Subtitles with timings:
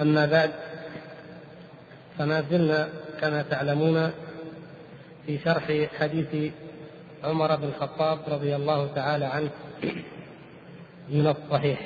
[0.00, 0.50] أما بعد
[2.18, 2.88] فما زلنا
[3.20, 4.10] كما تعلمون
[5.26, 6.52] في شرح حديث
[7.24, 9.50] عمر بن الخطاب رضي الله تعالى عنه
[11.08, 11.80] من الصحيح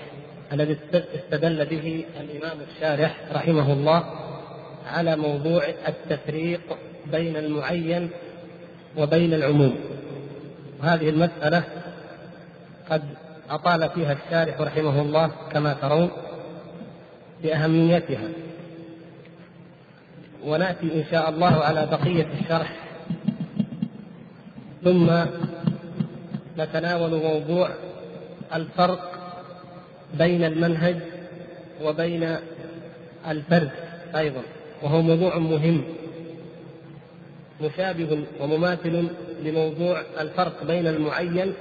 [0.52, 4.04] الذي استدل به الإمام الشارح رحمه الله
[4.86, 6.60] على موضوع التفريق
[7.06, 8.10] بين المعين
[8.96, 9.76] وبين العموم.
[10.80, 11.64] وهذه المسألة
[12.90, 13.02] قد
[13.50, 16.10] أطال فيها الشارح رحمه الله كما ترون.
[17.44, 18.28] بأهميتها
[20.44, 22.76] ونأتي إن شاء الله على بقية الشرح.
[24.84, 25.24] ثم
[26.58, 27.70] نتناول موضوع
[28.54, 29.12] الفرق
[30.18, 30.96] بين المنهج
[31.82, 32.36] وبين
[33.28, 33.70] الفرد
[34.16, 34.42] أيضا
[34.82, 35.84] وهو موضوع مهم.
[37.60, 39.08] مشابه ومماثل
[39.42, 41.52] لموضوع الفرق بين المعين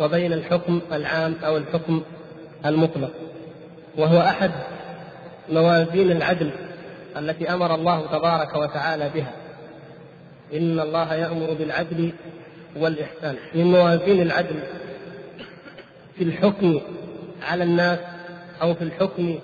[0.00, 2.02] وبين الحكم العام أو الحكم
[2.66, 3.10] المطلق.
[3.98, 4.50] وهو أحد
[5.48, 6.50] موازين العدل
[7.16, 9.32] التي أمر الله تبارك وتعالى بها.
[10.52, 12.12] إن الله يأمر بالعدل
[12.76, 13.36] والإحسان.
[13.54, 14.62] من موازين العدل
[16.16, 16.80] في الحكم
[17.42, 17.98] على الناس
[18.62, 19.38] أو في الحكم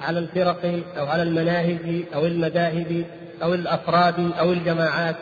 [0.00, 3.04] على الفرق أو على المناهج أو المذاهب
[3.42, 5.16] أو الأفراد أو الجماعات.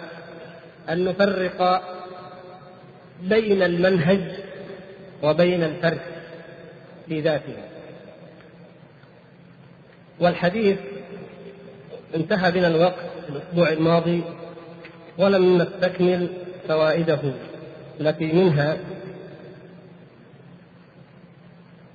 [0.88, 1.82] أن نفرق
[3.22, 4.20] بين المنهج
[5.22, 6.00] وبين الفرد
[7.08, 7.54] في ذاته.
[10.20, 10.78] والحديث
[12.14, 12.94] انتهى بنا الوقت
[13.26, 14.22] في الأسبوع الماضي
[15.18, 16.28] ولم نستكمل
[16.68, 17.20] فوائده
[18.00, 18.76] التي منها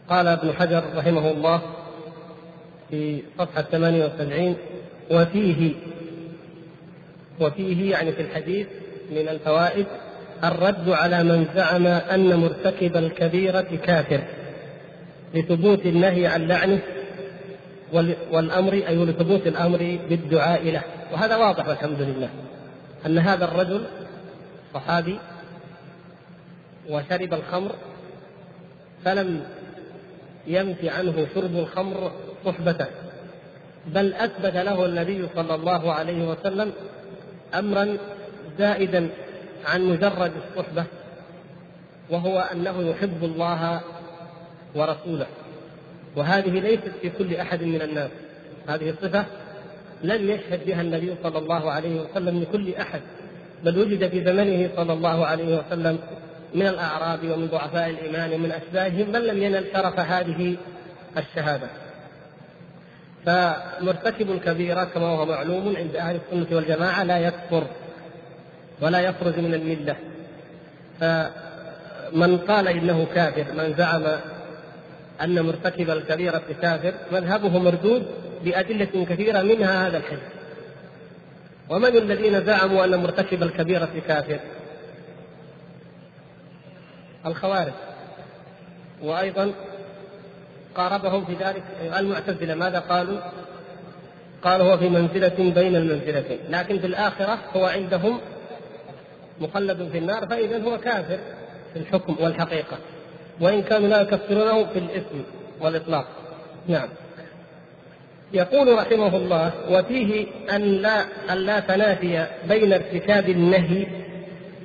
[0.10, 1.62] قال ابن حجر رحمه الله
[2.90, 4.56] في صفحة 78
[5.12, 5.72] وفيه
[7.40, 8.68] وفيه يعني في الحديث
[9.12, 9.86] من الفوائد
[10.44, 14.22] الرد على من زعم أن مرتكب الكبيرة كافر
[15.34, 16.80] لثبوت النهي عن لعنه
[18.32, 20.84] والأمر أي لثبوت الأمر بالدعاء له.
[21.14, 22.30] وهذا واضح والحمد لله.
[23.06, 23.86] أن هذا الرجل
[24.74, 25.20] صحابي
[26.90, 27.72] وشرب الخمر
[29.06, 29.44] فلم
[30.48, 32.12] ينفي عنه شرب الخمر
[32.46, 32.88] صحبته.
[33.88, 36.74] بل أثبت له النبي صلى الله عليه وسلم
[37.56, 37.98] أمرا
[38.58, 39.10] زائدا
[39.66, 40.84] عن مجرد الصحبة
[42.10, 43.82] وهو أنه يحب الله
[44.76, 45.28] ورسوله.
[46.16, 48.10] وهذه ليست في كل أحد من الناس.
[48.68, 49.26] هذه الصفة
[50.04, 53.02] لم يشهد بها النبي صلى الله عليه وسلم لكل أحد
[53.64, 56.00] بل وجد في زمنه صلى الله عليه وسلم
[56.56, 60.56] من الأعراب ومن ضعفاء الإيمان ومن أشباههم من لم ينل شرف هذه
[61.18, 61.68] الشهادة.
[63.26, 67.64] فمرتكب الكبيرة كما هو معلوم عند أهل السنة والجماعة لا يكفر
[68.82, 69.96] ولا يخرج من الملة.
[71.00, 74.04] فمن قال إنه كافر من زعم
[75.24, 78.08] أن مرتكب الكبيرة كافر مذهبه مردود
[78.44, 80.20] بأدلة كثيرة منها هذا الحديث.
[81.70, 84.40] ومن الذين زعموا أن مرتكب الكبيرة كافر
[87.26, 87.74] الخوارج.
[89.02, 89.52] وأيضا
[90.76, 91.64] قاربهم في ذلك
[92.00, 92.56] المعتزلة.
[92.56, 93.20] ماذا قالوا؟
[94.44, 98.20] قالوا هو في منزلة بين المنزلتين لكن في الآخرة هو عندهم
[99.40, 101.20] مخلد في النار فإذا هو كافر
[101.74, 102.78] في الحكم والحقيقة.
[103.42, 105.18] وإن كانوا لا يكفرونه في الإثم
[105.62, 106.06] والإطلاق.
[106.68, 106.90] نعم.
[108.34, 113.88] يقول رحمه الله وفيه أن لا أن لا تنافي بين ارتكاب النهي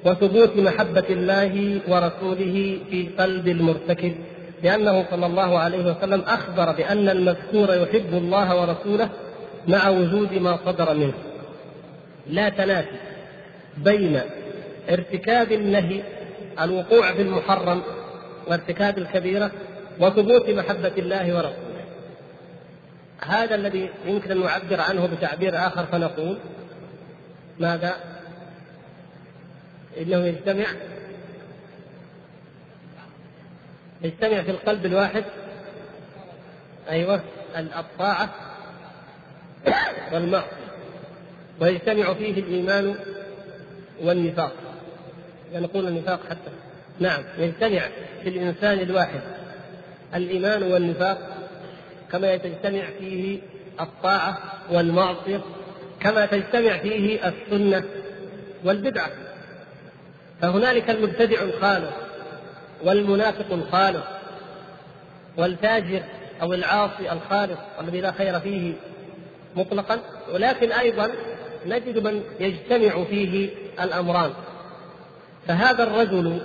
[0.04, 4.14] وثبوت محبة الله ورسوله في قلب المرتكب
[4.62, 9.08] لأنه صلى الله عليه وسلم أخبر بأن المذكور يحب الله ورسوله
[9.68, 11.12] مع وجود ما صدر منه.
[12.26, 12.96] لا تنافي
[13.76, 14.20] بين
[14.90, 16.02] ارتكاب النهي
[16.62, 17.82] الوقوع في المحرم
[18.46, 19.50] وارتكاب الكبيرة
[20.00, 21.84] وثبوت محبة الله ورسوله
[23.20, 26.38] هذا الذي يمكن أن نعبر عنه بتعبير آخر فنقول
[27.58, 27.94] ماذا؟
[30.00, 30.66] إنه يجتمع
[34.02, 35.24] يجتمع في القلب الواحد
[36.90, 37.20] أيوه
[37.56, 38.34] الطاعة
[40.12, 40.64] والمعصية
[41.60, 42.94] ويجتمع فيه الإيمان
[44.02, 44.52] والنفاق
[45.54, 46.50] نقول النفاق حتى
[47.00, 47.80] نعم يجتمع
[48.22, 49.20] في الإنسان الواحد.
[50.14, 51.18] الإيمان والنفاق
[52.12, 53.38] كما تجتمع فيه
[53.80, 54.38] الطاعة
[54.70, 55.40] والمعصية
[56.00, 57.84] كما تجتمع فيه السنة
[58.64, 59.10] والبدعة.
[60.42, 61.92] فهنالك المبتدع الخالص
[62.84, 64.04] والمنافق الخالص
[65.36, 66.02] والفاجر
[66.42, 68.72] أو العاصي الخالص الذي لا خير فيه
[69.56, 70.00] مطلقا.
[70.32, 71.10] ولكن أيضا
[71.66, 73.50] نجد من يجتمع فيه
[73.80, 74.30] الأمران.
[75.48, 76.40] فهذا الرجل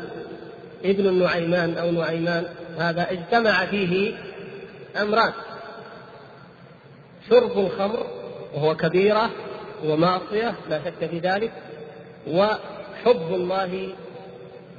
[0.83, 2.45] ابن النعيمان أو نعيمان
[2.77, 4.13] هذا اجتمع فيه
[5.01, 5.31] أمران.
[7.29, 8.07] شرب الخمر
[8.53, 9.29] وهو كبيرة
[9.85, 11.51] ومعصية لا شك في ذلك
[12.27, 13.89] وحب الله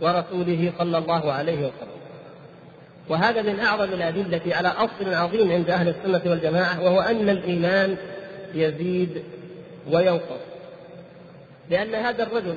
[0.01, 2.01] ورسوله صلى الله عليه وسلم.
[3.09, 7.97] وهذا من أعظم الأدلة على أصل عظيم عند أهل السنة والجماعة وهو أن الإيمان
[8.55, 9.23] يزيد
[9.91, 10.41] وينقص.
[11.71, 12.55] لأن هذا الرجل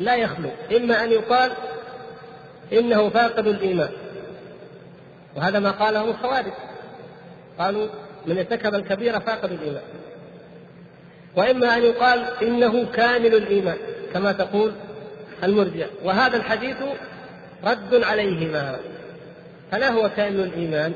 [0.00, 1.52] لا يخلو إما أن يقال
[2.72, 3.90] إنه فاقد الإيمان.
[5.36, 6.52] وهذا ما قاله الخوارج.
[7.58, 7.86] قالوا
[8.26, 9.82] من ارتكب الكبيرة فاقد الإيمان.
[11.36, 13.76] وإما أن يقال إنه كامل الإيمان
[14.14, 14.72] كما تقول
[15.42, 15.86] المرجع.
[16.04, 16.76] وهذا الحديث
[17.64, 18.76] رد عليهما.
[19.72, 20.92] فلا هو كامل الإيمان؟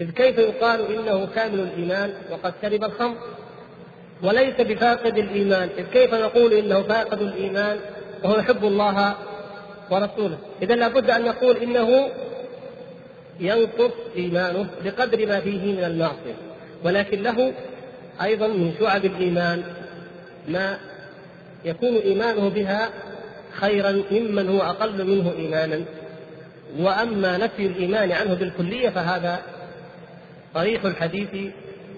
[0.00, 3.16] إذ كيف يقال إنه كامل الإيمان؟ وقد شرب الخمر.
[4.22, 5.68] وليس بفاقد الإيمان.
[5.78, 7.78] إذ كيف نقول إنه فاقد الإيمان؟
[8.24, 9.14] وهو يحب الله
[9.90, 10.38] ورسوله.
[10.62, 12.08] إذا لابد أن نقول إنه
[13.40, 16.34] ينقص إيمانه بقدر ما فيه من المعصية.
[16.84, 17.52] ولكن له
[18.22, 19.62] أيضا من شعب الإيمان
[20.48, 20.78] ما
[21.64, 22.90] يكون إيمانه بها
[23.52, 25.80] خيرا ممن هو أقل منه إيمانا.
[26.78, 29.42] وأما نفي الإيمان عنه بالكلية فهذا
[30.54, 31.28] صريح الحديث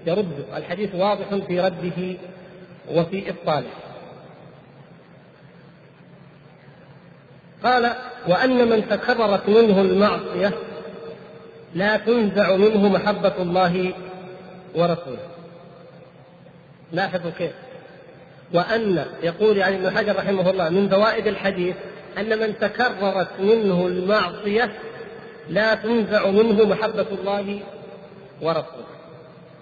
[0.07, 2.17] يرده الحديث واضح في رده
[2.93, 3.71] وفي إبطاله.
[7.65, 7.93] قال
[8.29, 10.53] وأن من تكررت منه المعصية
[11.75, 13.93] لا تنزع منه محبة الله
[14.75, 15.29] ورسوله.
[16.93, 17.53] لاحظوا كيف؟
[18.55, 21.77] وأن يقول يعني ابن حجر رحمه الله من فوائد الحديث
[22.19, 24.73] أن من تكررت منه المعصية
[25.49, 27.61] لا تنزع منه محبة الله
[28.43, 28.87] ورسوله.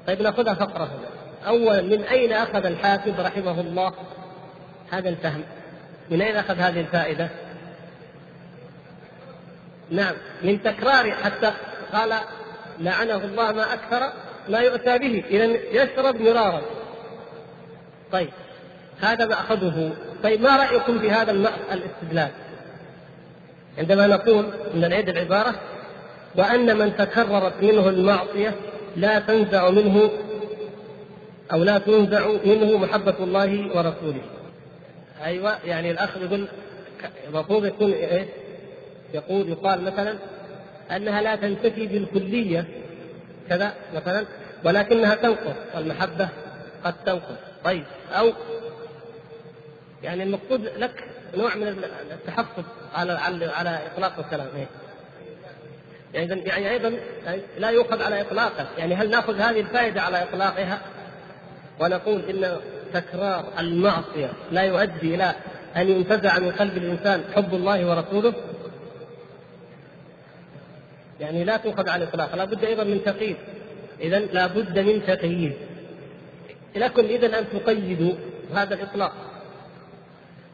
[0.06, 1.08] طيب نأخذها فقرة هنا.
[1.48, 3.92] أولا من أين أخذ الحافظ رحمه الله
[4.90, 5.42] هذا الفهم؟
[6.10, 7.28] من أين أخذ هذه الفائدة؟
[9.90, 11.52] نعم من تكرار حتى
[11.92, 12.14] قال
[12.78, 14.12] لعنه الله ما أكثر
[14.48, 15.44] ما يؤتى به إذا
[15.82, 16.62] يشرب مرارا.
[18.12, 18.30] طيب
[19.00, 19.92] هذا مأخذه
[20.22, 21.32] طيب ما رأيكم في هذا
[21.72, 22.30] الاستدلال؟
[23.78, 24.44] عندما نقول
[24.74, 25.54] من نعيد العبارة
[26.36, 28.54] وأن من تكررت منه المعصية
[28.96, 30.10] لا تنزع منه
[31.52, 34.22] أو لا تنزع منه محبة الله ورسوله.
[35.24, 36.48] أيوة يعني الأخ يقول
[37.28, 38.28] المفروض يكون إيه؟
[39.14, 40.18] يقول يقال مثلا
[40.96, 42.64] أنها لا تنتفي بالكلية
[43.48, 44.24] كذا مثلا
[44.64, 46.28] ولكنها تنقص المحبة
[46.84, 48.32] قد تنقص طيب أو
[50.02, 51.04] يعني المقصود لك
[51.36, 52.64] نوع من التحفظ
[52.94, 54.66] على على على إطلاق الكلام إيه؟
[56.14, 56.92] يعني يعني أيضا
[57.58, 60.80] لا يؤخذ على إطلاقه، يعني هل نأخذ هذه الفائدة على إطلاقها
[61.80, 62.56] ونقول إن
[62.94, 65.34] تكرار المعصية لا يؤدي إلى
[65.76, 68.34] أن ينتزع من قلب الإنسان حب الله ورسوله؟
[71.20, 73.36] يعني لا تؤخذ على الإطلاق، لا بد أيضا من تقييد.
[74.00, 75.52] اذا لا بد من تقييد.
[76.76, 78.12] لكم اذا أن تقيدوا
[78.54, 79.12] هذا الإطلاق.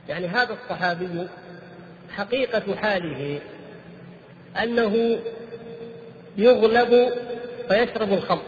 [0.08, 1.28] يعني هذا الصحابي
[2.10, 3.40] حقيقة حاله
[4.62, 5.18] أنه
[6.36, 7.12] يغلب
[7.68, 8.42] فيشرب الخمر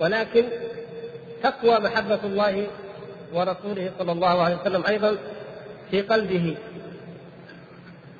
[0.00, 0.44] ولكن
[1.42, 2.66] تقوى محبة الله
[3.32, 5.16] ورسوله صلى الله عليه وسلم أيضا
[5.90, 6.56] في قلبه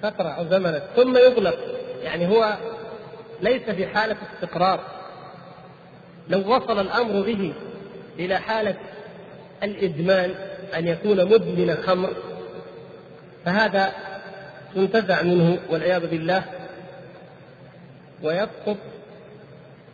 [0.02, 1.54] فترة أو زمنا ثم يغلب
[2.04, 2.56] يعني هو
[3.42, 4.80] ليس في حالة استقرار.
[6.28, 7.52] لو وصل الأمر به
[8.18, 8.76] إلى حالة
[9.62, 10.34] الإدمان
[10.76, 12.10] أن يكون مدمن خمر
[13.44, 13.92] فهذا
[14.76, 16.44] ينتزع منه والعياذ بالله
[18.22, 18.76] ويسقط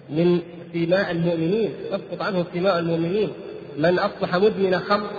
[0.09, 0.41] من
[0.73, 3.33] سماء المؤمنين يسقط عنه سماء المؤمنين.
[3.79, 5.11] من أصبح مدمن خمر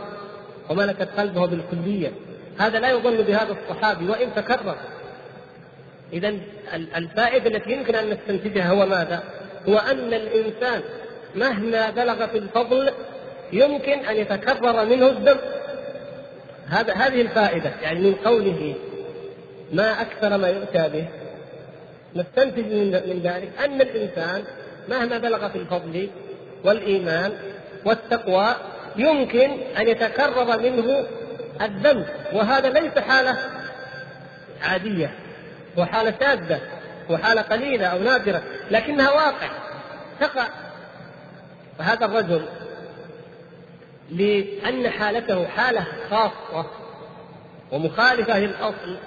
[0.69, 2.12] وملكت قلبه بالكلية
[2.57, 4.75] هذا لا يظن بهذا الصحابي وإن تكرر
[6.13, 6.33] إذا
[6.95, 9.23] الفائدة التي يمكن أن نستنتجها هو ماذا؟
[9.69, 10.81] هو أن الإنسان
[11.35, 12.91] مهما بلغ في الفضل
[13.53, 15.37] يمكن أن يتكرر منه الدم.
[16.67, 18.75] هذا هذه الفائدة يعني من قوله
[19.73, 21.05] ما أكثر ما يؤتى به.
[22.15, 22.65] نستنتج
[23.07, 24.43] من ذلك أن الإنسان
[24.89, 26.09] مهما بلغ في الفضل
[26.63, 27.31] والإيمان
[27.85, 28.55] والتقوى
[28.95, 31.05] يمكن أن يتكرر منه
[31.61, 33.37] الذنب وهذا ليس حالة
[34.61, 35.20] عادية.
[35.77, 36.59] وحالة شاذة
[37.09, 39.49] وحالة قليلة أو نادرة لكنها واقع
[40.19, 40.47] تقع.
[41.77, 42.45] فهذا الرجل
[44.11, 46.65] لأن حالته حالة خاصة
[47.71, 48.97] ومخالفة للأصل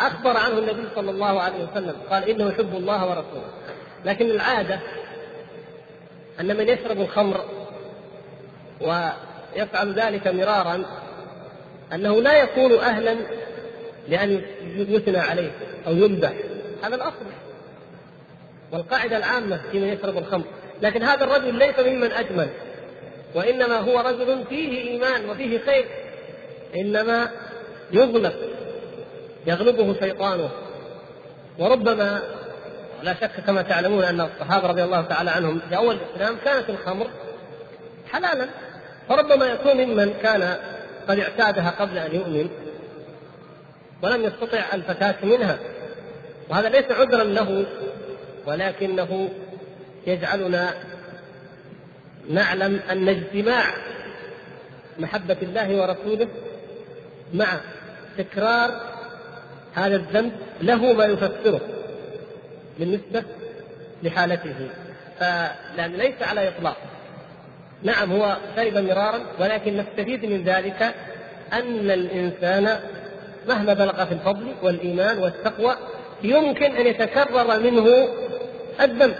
[0.00, 3.50] أخبر عنه النبي صلى الله عليه وسلم قال إنه يحب الله ورسوله.
[4.04, 4.80] لكن العادة
[6.40, 7.44] أن من يشرب الخمر
[8.80, 10.84] ويفعل ذلك مرارا
[11.92, 13.16] أنه لا يكون أهلا
[14.08, 14.42] لأن
[14.76, 15.50] يثنى عليه
[15.86, 16.32] أو يمدح
[16.82, 17.26] هذا الأصل.
[18.72, 20.44] والقاعدة العامة في من يشرب الخمر.
[20.82, 22.48] لكن هذا الرجل ليس ممن أجمل.
[23.34, 25.84] وإنما هو رجل فيه إيمان وفيه خير.
[26.76, 27.30] إنما
[27.92, 28.34] يغلب
[29.46, 30.50] يغلبه شيطانه.
[31.58, 32.22] وربما
[33.02, 37.06] لا شك كما تعلمون أن الصحابة رضي الله تعالى عنهم في أول الإسلام كانت الخمر
[38.12, 38.48] حلالا.
[39.08, 40.56] فربما يكون ممن كان
[41.08, 42.48] قد اعتادها قبل أن يؤمن.
[44.02, 45.58] ولم يستطع الفتاة منها.
[46.48, 47.66] وهذا ليس عذرا له
[48.46, 49.28] ولكنه
[50.06, 50.74] يجعلنا
[52.30, 53.64] نعلم أن اجتماع
[54.98, 56.28] محبة الله ورسوله
[57.34, 57.46] مع
[58.18, 58.80] تكرار
[59.74, 61.60] هذا الذنب له ما يفسره
[62.78, 63.22] بالنسبة
[64.02, 64.68] لحالته.
[65.20, 66.76] فلأن ليس على إطلاق.
[67.82, 70.94] نعم هو شرب مرارا ولكن نستفيد من ذلك
[71.52, 72.80] أن الإنسان
[73.48, 75.74] مهما بلغ في الفضل والإيمان والتقوى
[76.22, 78.08] يمكن أن يتكرر منه
[78.80, 79.16] الذنب.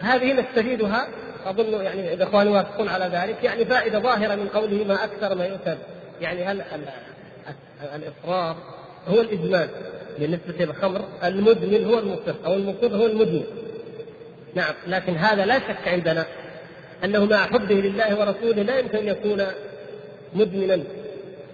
[0.00, 1.08] هذه نستفيدها
[1.46, 5.76] أظن يعني الإخوان يوافقون على ذلك يعني فائدة ظاهرة من قوله ما أكثر ما يؤتى
[6.20, 6.62] يعني هل
[7.94, 8.56] الإصرار
[9.08, 9.68] هو الإدمان
[10.18, 13.44] بالنسبة للخمر؟ المدمن هو المصر أو المصر هو المدمن.
[14.54, 16.26] نعم لكن هذا لا شك عندنا
[17.04, 19.46] أنه مع حبه لله ورسوله لا يمكن أن يكون
[20.34, 20.82] مدمنا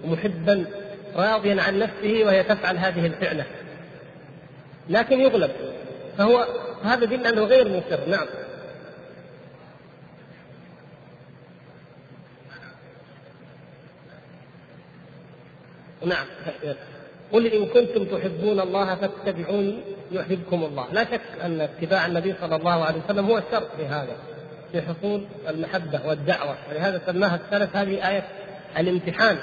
[0.04, 0.64] محبا
[1.18, 3.44] راضيا عن نفسه وهي تفعل هذه الفعلة.
[4.88, 5.50] لكن يغلب.
[6.18, 6.46] فهو
[6.84, 8.08] هذا دل أنه غير مصر.
[8.08, 8.26] نعم.
[16.06, 16.26] نعم.
[17.32, 19.78] قل إن كنتم تحبون الله فاتبعوني
[20.12, 20.86] يحببكم الله.
[20.92, 24.16] لا شك أن اتباع النبي صلى الله عليه وسلم هو الشرط في هذا
[24.72, 26.56] في حصول المحبة والدعوة.
[26.70, 28.24] ولهذا سماها السلف هذه آية
[28.78, 29.38] الامتحان.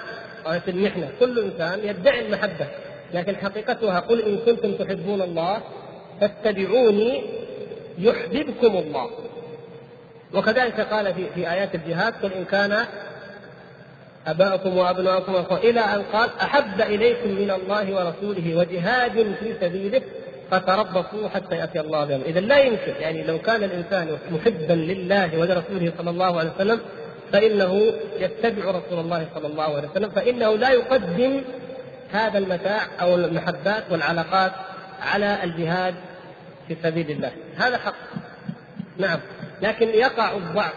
[0.48, 2.68] آية المحنة كل إنسان يدعي المحبة
[3.14, 5.62] لكن حقيقتها قل إن كنتم تحبون الله
[6.22, 7.24] فاتبعوني
[8.00, 9.10] يحببكم الله.
[10.34, 12.86] وكذلك قال في في آيات الجهاد قل إن كان
[14.28, 20.02] أباؤكم وأبناؤكم إلى أن قال أحب إليكم من الله ورسوله وجهاد في سبيله
[20.52, 25.94] فتربصوا حتى يأتي الله بامره، اذا لا يمكن يعني لو كان الإنسان محبا لله ولرسوله
[25.98, 26.80] صلى الله عليه وسلم
[27.32, 31.42] فإنه يتبع رسول الله صلى الله عليه وسلم فإنه لا يقدم
[32.12, 34.52] هذا المتاع أو المحبات والعلاقات
[35.02, 35.96] على الجهاد
[36.68, 37.96] في سبيل الله، هذا حق.
[38.98, 39.20] نعم،
[39.62, 40.74] لكن يقع الضعف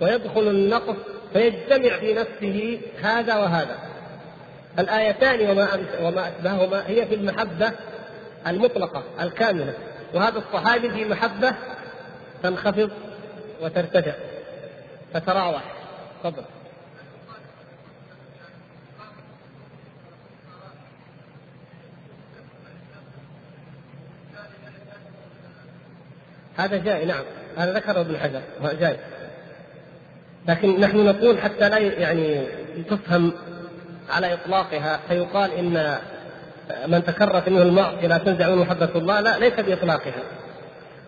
[0.00, 0.96] ويدخل النقص
[1.32, 3.78] فيجتمع في نفسه هذا وهذا.
[4.78, 5.68] الآيتان وما
[6.02, 7.72] وما أشبههما هي في المحبة
[8.46, 9.74] المطلقة الكاملة.
[10.14, 11.54] وهذا الصحابي في محبة
[12.42, 12.90] تنخفض
[13.62, 14.12] وترتفع
[15.14, 15.62] تتراوح.
[16.24, 16.44] تفضل.
[26.56, 27.24] هذا جاي نعم.
[27.56, 28.42] هذا ذكره ابن حجر.
[28.80, 28.96] جاي.
[30.48, 32.46] لكن نحن نقول حتى لا يعني
[32.90, 33.32] تفهم
[34.10, 35.98] على إطلاقها فيقال إن
[36.86, 40.22] من تكررت منه المعصية لا تنزع منه محبة الله لا ليس بإطلاقها.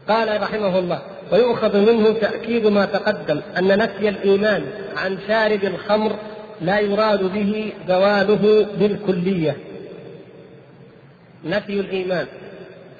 [0.08, 4.64] قال رحمه الله ويؤخذ منه تأكيد ما تقدم أن نفي الإيمان
[4.96, 6.16] عن شارب الخمر
[6.60, 9.56] لا يراد به زواله بالكلية.
[11.44, 12.26] نفي الإيمان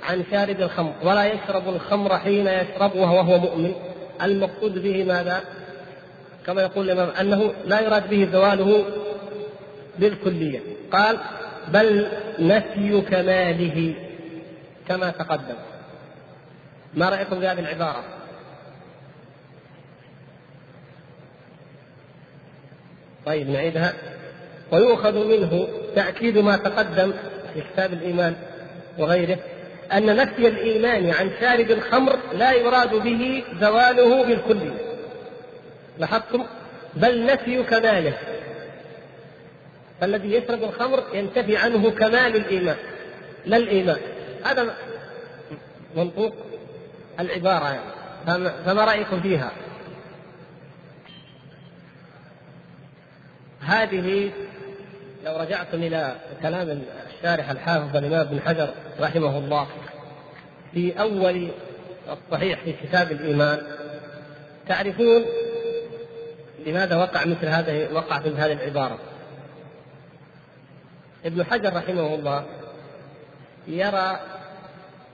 [0.03, 3.73] عن شارب الخمر ولا يشرب الخمر حين يشربها وهو مؤمن.
[4.23, 5.41] المقصود به ماذا؟
[6.47, 8.85] كما يقول الإمام أنه لا يراد به زواله
[9.99, 10.61] بالكلية.
[10.93, 11.19] قال
[11.69, 12.07] بل
[12.39, 13.95] نفي كماله
[14.89, 15.74] كما تقدم.
[16.97, 18.05] ما رأيكم بهذه العبارة؟
[23.27, 23.95] طيب نعيدها.
[24.73, 27.13] ويؤخذ منه تأكيد ما تقدم
[27.55, 28.37] في كتاب الإيمان
[28.99, 29.39] وغيره
[29.93, 34.79] أن نفي الإيمان عن شارب الخمر لا يراد به زواله بالكلية.
[35.99, 36.45] لاحظتم؟
[36.95, 38.15] بل نفي كماله.
[40.01, 42.77] فالذي يشرب الخمر ينتفي عنه كمال الإيمان
[43.47, 44.01] لا الإيمان.
[44.45, 44.75] هذا
[45.97, 46.35] منطوق.
[47.21, 47.95] العبارة يعني
[48.65, 49.53] فما رأيكم فيها؟
[53.61, 54.31] هذه
[55.25, 56.83] لو رجعتم إلى كلام
[57.17, 58.69] الشارح الحافظ الإمام ابن حجر
[59.01, 59.67] رحمه الله
[60.75, 61.49] في أول
[62.09, 63.63] الصحيح في كتاب الإيمان
[64.69, 65.25] تعرفون
[66.67, 68.99] لماذا وقع مثل هذا وقع في هذه العبارة
[71.25, 72.45] ابن حجر رحمه الله
[73.69, 74.21] يرى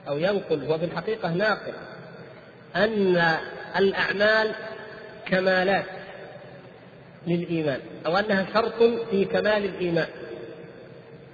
[0.07, 1.73] أو ينقل هو في الحقيقة ناقل
[2.75, 3.23] أن
[3.77, 4.51] الأعمال
[5.25, 5.85] كمالات
[7.27, 10.07] للإيمان أو أنها شرط في كمال الإيمان.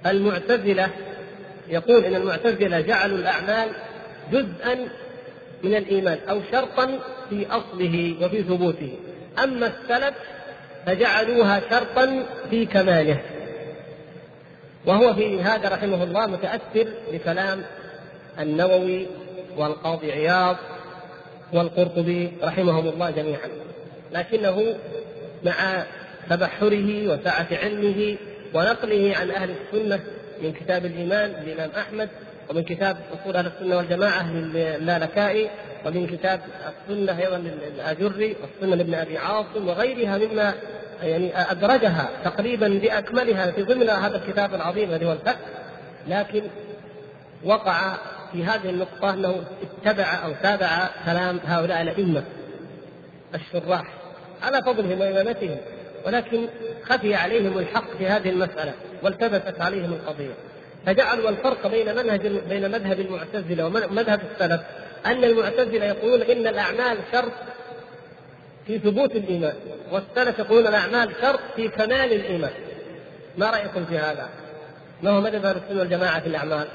[0.06, 0.88] المعتزلة
[1.68, 3.68] يقول إن المعتزلة جعلوا الأعمال
[4.32, 4.88] جزءا
[5.64, 6.98] من الإيمان أو شرطا
[7.30, 8.96] في أصله وفي ثبوته.
[9.44, 10.14] أما السلف
[10.86, 13.20] فجعلوها شرطا في كماله.
[14.86, 17.62] وهو في هذا رحمه الله متأثر بكلام
[18.40, 19.06] النووي
[19.56, 20.56] والقاضي عياض
[21.52, 23.48] والقرطبي رحمهم الله جميعا.
[24.12, 24.74] لكنه
[25.44, 25.84] مع
[26.30, 28.16] تبحره وسعة علمه
[28.54, 30.00] ونقله عن أهل السنة
[30.42, 32.08] من كتاب الإيمان للإمام أحمد
[32.50, 35.50] ومن كتاب أصول أهل السنة والجماعة للالكائي
[35.86, 40.54] ومن كتاب السنة أيضا للأجري والسنة لابن أبي عاصم وغيرها مما
[41.02, 45.36] يعني أدرجها تقريبا بأكملها في ضمن هذا الكتاب العظيم الذي هو الفتح
[46.08, 46.42] لكن
[47.44, 47.96] وقع
[48.32, 52.22] في هذه النقطة أنه اتبع أو تابع كلام هؤلاء الأئمة
[53.34, 53.84] الشراح
[54.42, 55.56] على فضلهم وإمامتهم
[56.06, 56.46] ولكن
[56.84, 60.34] خفي عليهم الحق في هذه المسألة والتبست عليهم القضية
[60.86, 64.60] فجعلوا الفرق بين منهج بين مذهب المعتزلة ومذهب السلف
[65.06, 67.32] أن المعتزلة يقولون إن الأعمال شرط
[68.66, 69.54] في ثبوت الإيمان
[69.92, 72.50] والسلف يقولون الأعمال شرط في كمال الإيمان
[73.38, 74.28] ما رأيكم في هذا؟
[75.02, 76.66] ما هو مذهب السنة والجماعة في الأعمال؟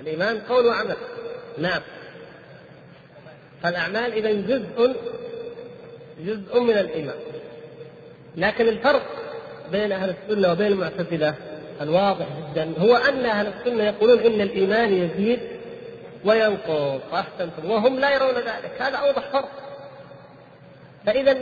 [0.00, 0.96] الإيمان قول وعمل.
[1.58, 1.80] نعم.
[3.62, 4.94] فالأعمال إذا جزء
[6.20, 7.16] جزء من الإيمان.
[8.36, 9.02] لكن الفرق
[9.72, 11.34] بين أهل السنة وبين المعتزلة
[11.80, 15.40] الواضح جدا هو أن أهل السنة يقولون إن الإيمان يزيد
[16.24, 18.72] وينقص أحسنتم وهم لا يرون ذلك.
[18.78, 19.50] هذا أوضح فرق.
[21.06, 21.38] فإذا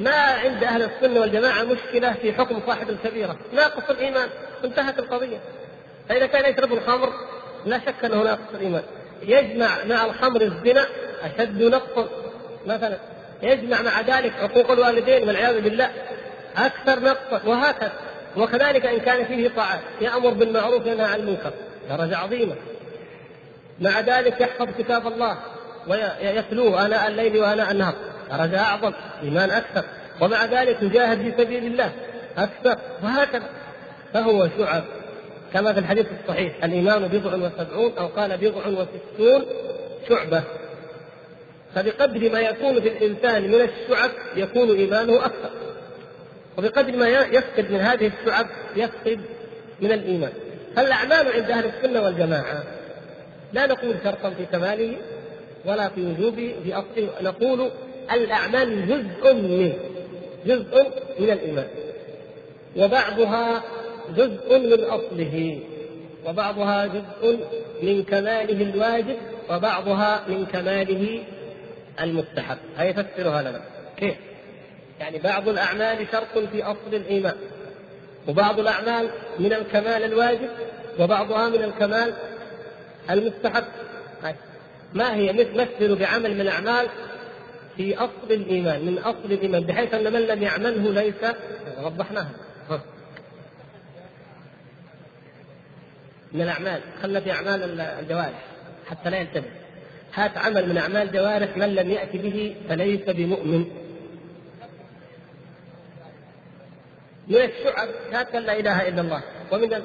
[0.00, 3.36] ما عند أهل السنة والجماعة مشكلة في حكم صاحب الكبيرة.
[3.52, 4.28] ناقص الإيمان.
[4.64, 5.38] انتهت القضية.
[6.08, 7.12] فإذا كان يشرب الخمر
[7.66, 8.82] لا شك أنه ناقص الإيمان.
[9.22, 10.86] يجمع مع الخمر الزنا
[11.22, 12.08] أشد نقصا
[12.66, 12.98] مثلا
[13.42, 15.90] يجمع مع ذلك عقوق الوالدين والعياذ بالله
[16.56, 17.48] أكثر نقصا.
[17.48, 17.92] وهكذا.
[18.36, 21.52] وكذلك إن كان فيه طاعات يأمر بالمعروف وينهى عن المنكر.
[21.90, 22.54] درجة عظيمة.
[23.80, 25.38] مع ذلك يحفظ كتاب الله
[25.88, 27.94] ويتلوه آناء الليل وآناء النهار.
[28.30, 28.92] درجة أعظم.
[29.22, 29.84] إيمان أكثر.
[30.20, 31.92] ومع ذلك يجاهد في سبيل الله
[32.38, 32.78] أكثر.
[33.02, 33.48] وهكذا.
[34.14, 34.84] فهو شعب.
[35.52, 39.44] كما في الحديث الصحيح الإيمان بضع وسبعون أو قال بضع وستون
[40.08, 40.42] شعبة.
[41.74, 45.50] فبقدر ما يكون في الإنسان من الشعب يكون إيمانه أكثر.
[46.58, 49.20] وبقدر ما يفقد من هذه الشعب يفقد
[49.80, 50.32] من الإيمان.
[50.76, 52.62] فالأعمال عند أهل السنة والجماعة
[53.52, 54.96] لا نقول شرطا في كماله
[55.64, 57.08] ولا في وجوبه في أصله.
[57.22, 57.70] نقول
[58.12, 59.74] الأعمال جزء منه
[60.46, 60.86] جزء
[61.18, 61.68] من الإيمان.
[62.76, 63.62] وبعضها
[64.16, 65.60] جزء من أصله
[66.26, 67.38] وبعضها جزء
[67.82, 69.16] من كماله الواجب
[69.50, 71.22] وبعضها من كماله
[72.00, 72.56] المستحب.
[72.76, 73.60] هيا فسرها لنا.
[73.96, 74.14] كيف؟
[75.00, 77.36] يعني بعض الأعمال شرط في أصل الإيمان
[78.28, 80.48] وبعض الأعمال من الكمال الواجب
[80.98, 82.12] وبعضها من الكمال
[83.10, 83.64] المستحب.
[84.94, 86.86] ما هي؟ مثل بعمل من الأعمال
[87.76, 91.32] في أصل الإيمان من أصل الإيمان بحيث أن من لم يعمله ليس
[91.82, 92.30] وضحناها.
[96.32, 98.44] من الأعمال خلنا في أعمال الجوارح
[98.90, 99.50] حتى لا ينتبه.
[100.14, 103.64] هات عمل من أعمال جوارح من لم يأتي به فليس بمؤمن.
[107.28, 109.22] من الشعب هات لا إله إلا الله.
[109.52, 109.82] ومن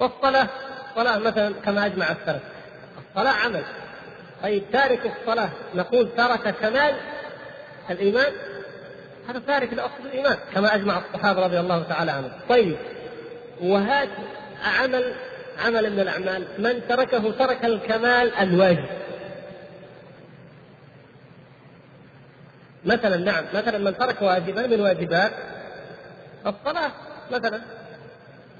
[0.00, 0.48] والصلاة
[0.94, 2.42] صلاة مثلا كما أجمع السلف.
[3.08, 3.64] الصلاة عمل.
[4.42, 6.94] طيب تارك الصلاة نقول ترك كمال
[7.90, 8.32] الإيمان.
[9.28, 12.32] هذا تارك لأصل الإيمان كما أجمع الصحابة رضي الله تعالى عنهم.
[12.48, 12.76] طيب
[13.60, 14.08] وهات
[14.64, 15.14] عمل
[15.64, 16.46] عمل من الأعمال.
[16.58, 18.86] من تركه ترك الكمال الواجب.
[22.84, 25.32] مثلا نعم مثلا من ترك واجبا من واجبات
[26.46, 26.92] الصلاة
[27.30, 27.60] مثلا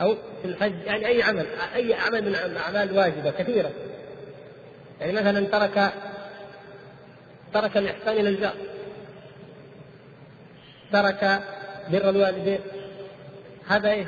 [0.01, 3.71] أو في الحج يعني أي عمل أي عمل من الأعمال واجبة كثيرة.
[5.01, 5.93] يعني مثلا ترك
[7.55, 8.55] ترك الإحسان إلى الجار.
[10.93, 11.41] ترك
[11.91, 12.61] بر الوالدين.
[13.69, 14.07] هذا إيه؟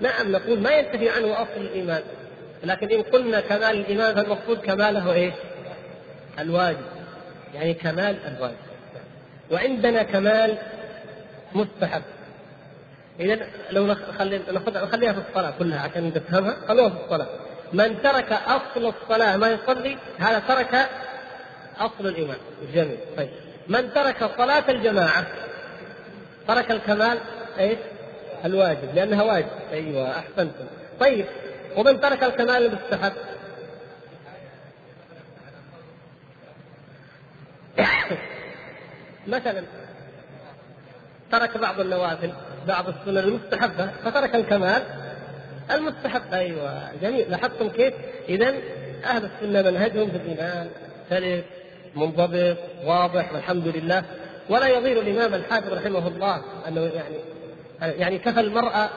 [0.00, 2.02] نعم نقول ما ينتفي عنه أصل الإيمان.
[2.64, 5.34] لكن إن قلنا كمال الإيمان فالمقصود كماله إيش؟
[6.38, 6.86] الواجب.
[7.54, 8.56] يعني كمال الواجب.
[9.50, 10.58] وعندنا كمال
[11.54, 12.02] مستحب.
[13.20, 16.56] إذا لو نخلي نخليها في الصلاة كلها عشان نفهمها.
[16.68, 17.26] خلوها في الصلاة.
[17.72, 20.88] من ترك أصل الصلاة ما يصلي هذا ترك
[21.78, 22.38] أصل الإيمان.
[22.74, 22.98] جميل.
[23.16, 23.30] طيب.
[23.68, 25.26] من ترك صلاة الجماعة
[26.48, 27.18] ترك الكمال
[27.58, 27.78] إيش؟
[28.46, 29.48] الواجب لأنها واجب.
[29.72, 30.64] أيوه أحسنتم.
[31.00, 31.26] طيب
[31.76, 33.12] ومن ترك الكمال المستحب
[39.26, 39.62] مثلا
[41.32, 42.30] ترك بعض النوافل
[42.68, 44.82] بعض السنن المستحبة فترك الكمال
[45.70, 46.22] المستحب.
[46.32, 47.30] أيوة جميل.
[47.30, 47.94] لاحظتم كيف؟
[48.28, 48.54] إذا
[49.04, 50.70] أهل السنة منهجهم في الإيمان
[51.10, 51.44] سلس
[51.94, 54.04] منضبط واضح والحمد لله.
[54.48, 57.16] ولا يضير الإمام الحافظ رحمه الله أنه يعني
[57.80, 58.90] يعني كفى المرأة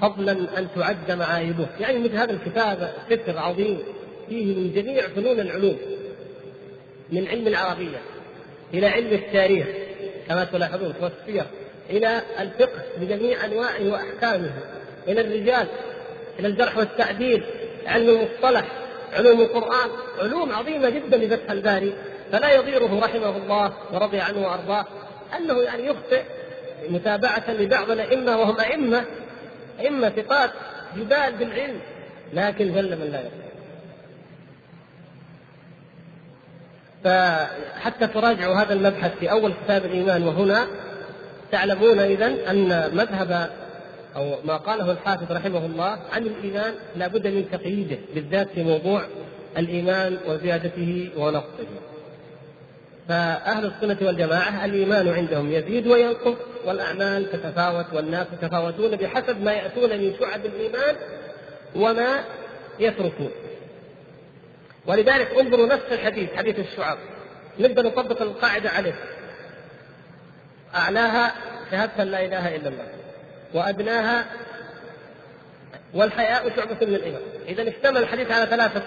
[0.00, 1.66] فضلا أن تعد معايبه.
[1.80, 3.78] يعني مثل هذا الكتاب ستر عظيم.
[4.28, 5.78] فيه من جميع فنون العلوم
[7.12, 7.98] من علم العربية
[8.74, 9.66] إلى علم التاريخ
[10.28, 11.44] كما تلاحظون والسير
[11.90, 14.50] إلى الفقه بجميع أنواعه وأحكامه
[15.08, 15.66] إلى الرجال
[16.38, 17.44] إلى الجرح والتعديل
[17.86, 18.64] علم المصطلح
[19.12, 21.94] علوم القرآن علوم عظيمة جدا لفتح الباري.
[22.32, 24.86] فلا يضيره رحمه الله ورضي عنه وأرضاه
[25.36, 26.22] أنه يعني يخطئ
[26.90, 29.04] متابعة لبعض الأئمة وهم أئمة
[29.80, 30.50] أئمة ثقات
[30.96, 31.80] جبال بالعلم
[32.32, 33.46] لكن جل من لا يخطئ
[37.04, 40.66] فحتى تراجعوا هذا المبحث في أول كتاب الإيمان وهنا
[41.52, 43.50] تعلمون إذا أن مذهب
[44.16, 49.02] أو ما قاله الحافظ رحمه الله عن الإيمان لا بد من تقييده بالذات في موضوع
[49.58, 51.66] الإيمان وزيادته ونقصه.
[53.08, 60.16] فأهل السنة والجماعة الإيمان عندهم يزيد وينقص والأعمال تتفاوت والناس يتفاوتون بحسب ما يأتون من
[60.20, 60.96] شعب الإيمان
[61.76, 62.24] وما
[62.78, 63.30] يتركون.
[64.86, 66.98] ولذلك انظروا نفس الحديث حديث الشعب.
[67.58, 68.94] نبدأ نطبق القاعدة عليه.
[70.74, 71.34] أعلاها
[71.70, 72.86] شهادة لا إله إلا الله.
[73.54, 74.24] وأدناها
[75.94, 78.82] والحياء شعبة من الإيمان إذا اشتمل الحديث على ثلاثة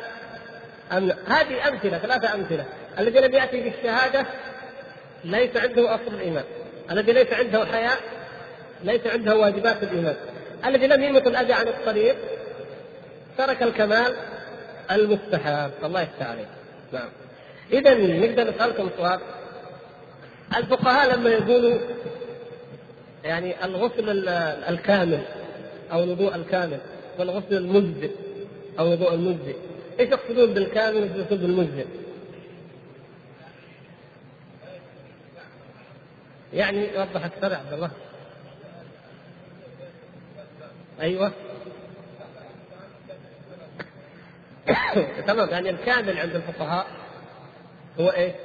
[0.92, 1.12] أم...
[1.28, 2.66] هذه أمثلة ثلاثة أمثلة.
[3.00, 4.26] الذي لم يأتي بالشهادة
[5.24, 6.44] ليس عنده أصل الإيمان.
[6.92, 7.98] الذي ليس عنده الحياء
[8.84, 10.16] ليس عنده واجبات الإيمان
[10.66, 12.16] الذي لم يمت الأذى عن الطريق
[13.38, 14.14] ترك الكمال
[14.92, 15.72] المستحب.
[15.84, 16.36] الله يفتح
[16.94, 17.10] نعم.
[17.74, 19.20] إذا نقدر نسألكم سؤال.
[20.58, 21.80] الفقهاء لما يقولوا
[23.24, 24.28] يعني الغسل
[24.70, 25.20] الكامل
[25.92, 26.78] أو الوضوء الكامل
[27.20, 28.12] والغسل المجزئ
[28.80, 29.56] أو الوضوء المجزئ
[30.00, 31.86] إيش يقصدون بالكامل وإيش يقصدون بالمجزئ؟
[36.54, 37.92] يعني وضح أكثر عبد الله.
[41.02, 41.32] أيوه.
[45.28, 46.88] تمام يعني الكامل عند الفقهاء
[48.00, 48.36] هو إيه؟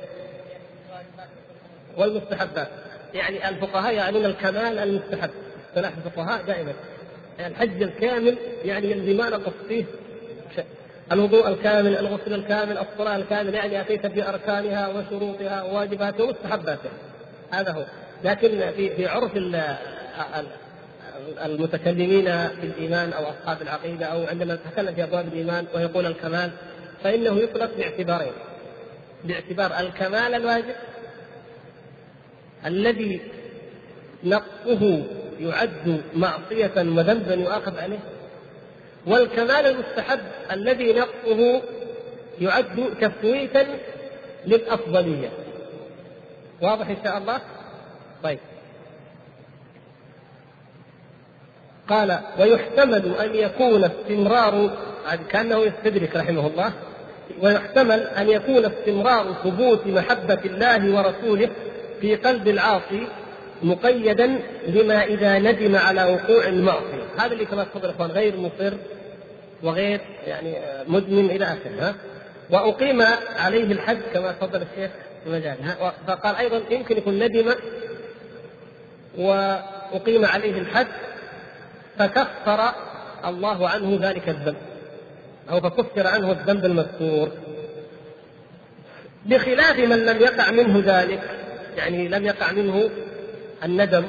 [1.97, 2.69] والمستحبات
[3.15, 5.31] يعني الفقهاء يعنون الكمال المستحب.
[5.69, 6.73] اصطلاح الفقهاء دائما.
[7.39, 9.85] يعني الحج الكامل يعني الذي ما نقص فيه
[10.55, 10.65] شيء.
[11.13, 16.91] الوضوء الكامل الغسل الكامل الصلاة الكامل يعني أتيت بأركانها وشروطها وواجباتها ومستحباتها.
[17.51, 17.85] هذا هو.
[18.25, 19.31] لكن في في عرف
[21.45, 26.51] المتكلمين في الإيمان أو أصحاب العقيدة أو عندما نتكلم في أبواب الإيمان ويقول الكمال
[27.05, 28.33] فإنه يطلق باعتبارين.
[29.25, 30.75] باعتبار الكمال الواجب
[32.67, 33.21] الذي
[34.25, 35.03] نقصه
[35.41, 37.99] يعد معصية وذنبا يؤاخذ عليه
[39.07, 40.21] والكمال المستحب
[40.53, 41.63] الذي نقصه
[42.41, 43.67] يعد تفويتا
[44.47, 45.29] للأفضلية.
[46.63, 47.41] واضح إن شاء الله؟
[48.23, 48.39] طيب.
[51.89, 54.71] قال ويحتمل أن يكون استمرار
[55.29, 56.73] كأنه يستدرك رحمه الله.
[57.43, 61.51] ويحتمل أن يكون استمرار ثبوت محبة الله ورسوله
[62.01, 63.09] في قلب العاصي
[63.63, 68.75] مقيدا لما إذا ندم على وقوع المعصية، هذا اللي كما تفضل إخوان غير مصر
[69.63, 70.57] وغير يعني
[70.89, 71.95] مدمن إلى آخره
[72.53, 73.03] ها وأقيم
[73.37, 74.91] عليه الحد كما تفضل الشيخ
[75.25, 75.93] في مجاله.
[76.07, 77.55] فقال أيضا يمكن يكون ندم
[79.19, 80.87] وأقيم عليه الحد
[81.99, 82.73] فكفر
[83.25, 84.57] الله عنه ذلك الذنب
[85.51, 87.29] أو فكفر عنه الذنب المذكور.
[89.27, 91.21] بخلاف من لم يقع منه ذلك
[91.77, 92.91] يعني لم يقع منه
[93.65, 94.05] الندم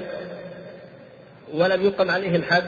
[1.54, 2.63] ولم يقم عليه الحد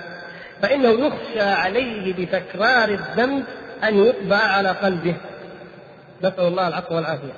[0.61, 3.43] فإنه يخشى عليه بتكرار الذنب
[3.83, 5.15] أن يطبع على قلبه.
[6.23, 7.33] نسأل الله العفو والعافية.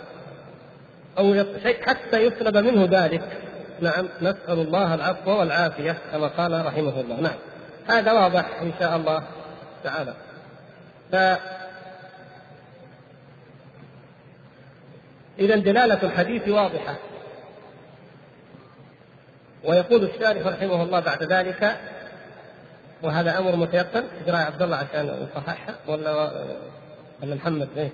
[1.17, 1.45] أو
[1.81, 3.41] حتى يسلب منه ذلك.
[3.81, 7.19] نعم نسأل الله العفو والعافية كما قال رحمه الله.
[7.21, 7.37] نعم
[7.87, 9.23] هذا واضح إن شاء الله
[9.83, 10.13] تعالى.
[11.11, 11.15] ف
[15.39, 16.95] إذا دلالة الحديث واضحة.
[19.63, 21.77] ويقول الشارح رحمه الله بعد ذلك
[23.03, 26.31] وهذا أمر متيقن اقرا عبد الله عشان نصححها ولا
[27.23, 27.89] ولا محمد إيه؟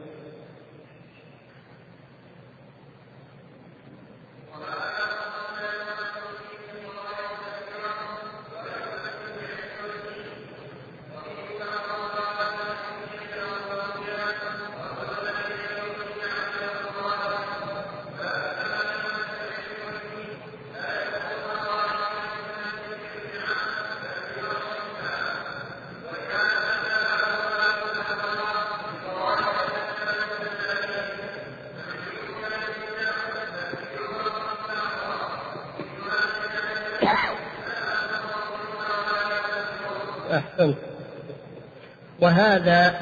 [42.26, 43.02] وهذا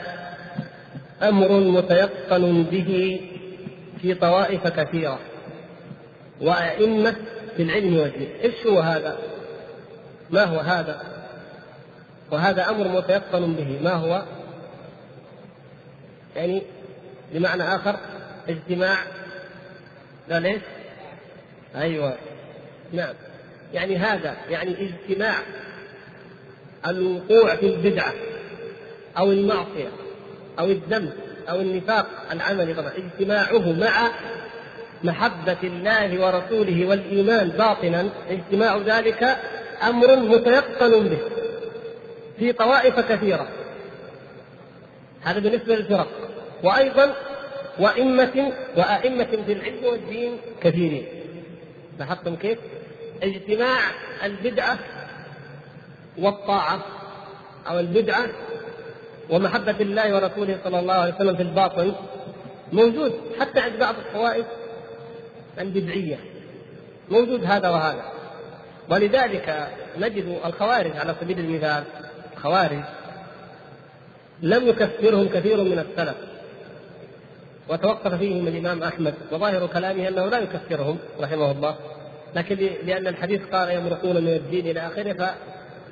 [1.22, 3.22] أمر متيقن به
[4.02, 5.20] في طوائف كثيرة
[6.42, 7.16] وأئمة
[7.58, 9.18] في العلم والدين إيش هو هذا؟
[10.30, 11.02] ما هو هذا؟
[12.32, 14.24] وهذا أمر متيقن به ما هو؟
[16.36, 16.62] يعني
[17.34, 18.00] بمعنى آخر
[18.50, 18.98] اجتماع
[20.28, 20.62] لا ليش؟
[21.76, 22.18] أيوه
[22.94, 23.14] نعم
[23.74, 25.36] يعني هذا يعني اجتماع
[26.88, 28.14] الوقوع في البدعة
[29.18, 29.90] أو المعصية
[30.60, 31.14] أو الذنب
[31.50, 34.12] أو النفاق العملي طبعا اجتماعه مع
[35.04, 39.38] محبة الله ورسوله والإيمان باطنا اجتماع ذلك
[39.84, 41.18] أمر متيقن به
[42.40, 43.48] في طوائف كثيرة.
[45.22, 46.08] هذا بالنسبة للفرق.
[46.64, 47.16] وأيضا
[47.80, 51.06] وأئمة وأئمة في العلم والدين كثيرين.
[52.00, 52.58] لاحظتم كيف؟
[53.24, 53.80] اجتماع
[54.24, 54.80] البدعة
[56.18, 56.86] والطاعة
[57.70, 58.26] أو البدعة
[59.30, 61.94] ومحبة الله ورسوله صلى الله عليه وسلم في الباطن
[62.74, 63.14] موجود.
[63.40, 64.46] حتى عند بعض الطوائف
[65.60, 66.20] البدعية
[67.10, 68.04] موجود هذا وهذا.
[68.90, 71.84] ولذلك نجد الخوارج على سبيل المثال
[72.34, 72.84] الخوارج
[74.42, 76.16] لم يكفرهم كثير من السلف.
[77.70, 81.76] وتوقف فيهم الإمام أحمد وظاهر كلامه أنه لا يكفرهم رحمه الله.
[82.36, 82.56] لكن
[82.86, 85.36] لأن الحديث قال يمرقون من الدين إلى آخره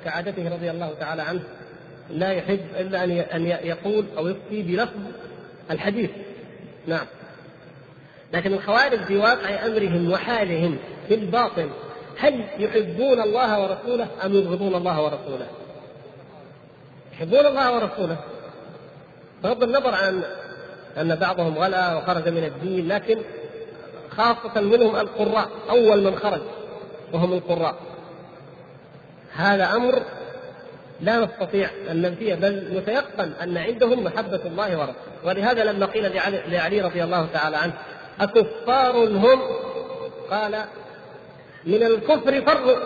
[0.04, 1.40] كعادته رضي الله تعالى عنه
[2.10, 3.04] لا يحب إلا
[3.36, 5.00] أن يقول أو يفتي بلفظ
[5.70, 6.10] الحديث.
[6.86, 7.06] نعم.
[8.32, 11.70] لكن الخوارج في واقع أمرهم وحالهم في الباطن
[12.18, 15.46] هل يحبون الله ورسوله أم يبغضون الله ورسوله؟
[17.12, 18.16] يحبون الله ورسوله.
[19.44, 20.22] بغض النظر عن
[21.00, 23.18] أن بعضهم غلا وخرج من الدين لكن
[24.10, 26.40] خاصة منهم القراء أول من خرج
[27.12, 27.74] وهم القراء.
[29.32, 30.02] هذا أمر
[31.02, 34.94] لا نستطيع ان ننفيه بل متيقن أن عندهم محبة الله ورسوله.
[35.24, 36.12] ولهذا لما قيل
[36.50, 37.72] لعلي, رضي الله تعالى عنه
[38.20, 39.40] أكفار هم؟
[40.30, 40.64] قال
[41.64, 42.76] من الكفر فروا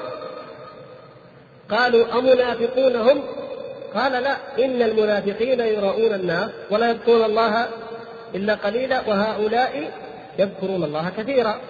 [1.71, 3.23] قالوا أمنافقون هم؟
[3.95, 7.69] قال لا إن المنافقين يراؤون الناس ولا يذكرون الله
[8.35, 9.91] إلا قليلا وهؤلاء
[10.39, 11.61] يذكرون الله كثيرا.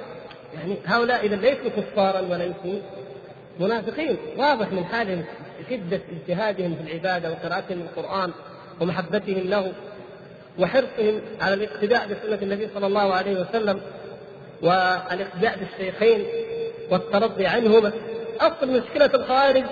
[0.54, 2.80] يعني هؤلاء إذا ليسوا كفارا وليسوا
[3.61, 5.24] منافقين واضح من حالهم.
[5.71, 8.33] شدة اجتهادهم في العبادة وقراءتهم القرآن
[8.81, 9.73] ومحبتهم له
[10.59, 13.81] وحرصهم على الاقتداء بسنة النبي صلى الله عليه وسلم
[14.62, 16.27] والاقتداء بالشيخين
[16.90, 17.92] والترضي عنهما.
[18.40, 19.64] أصل مشكلة الخوارج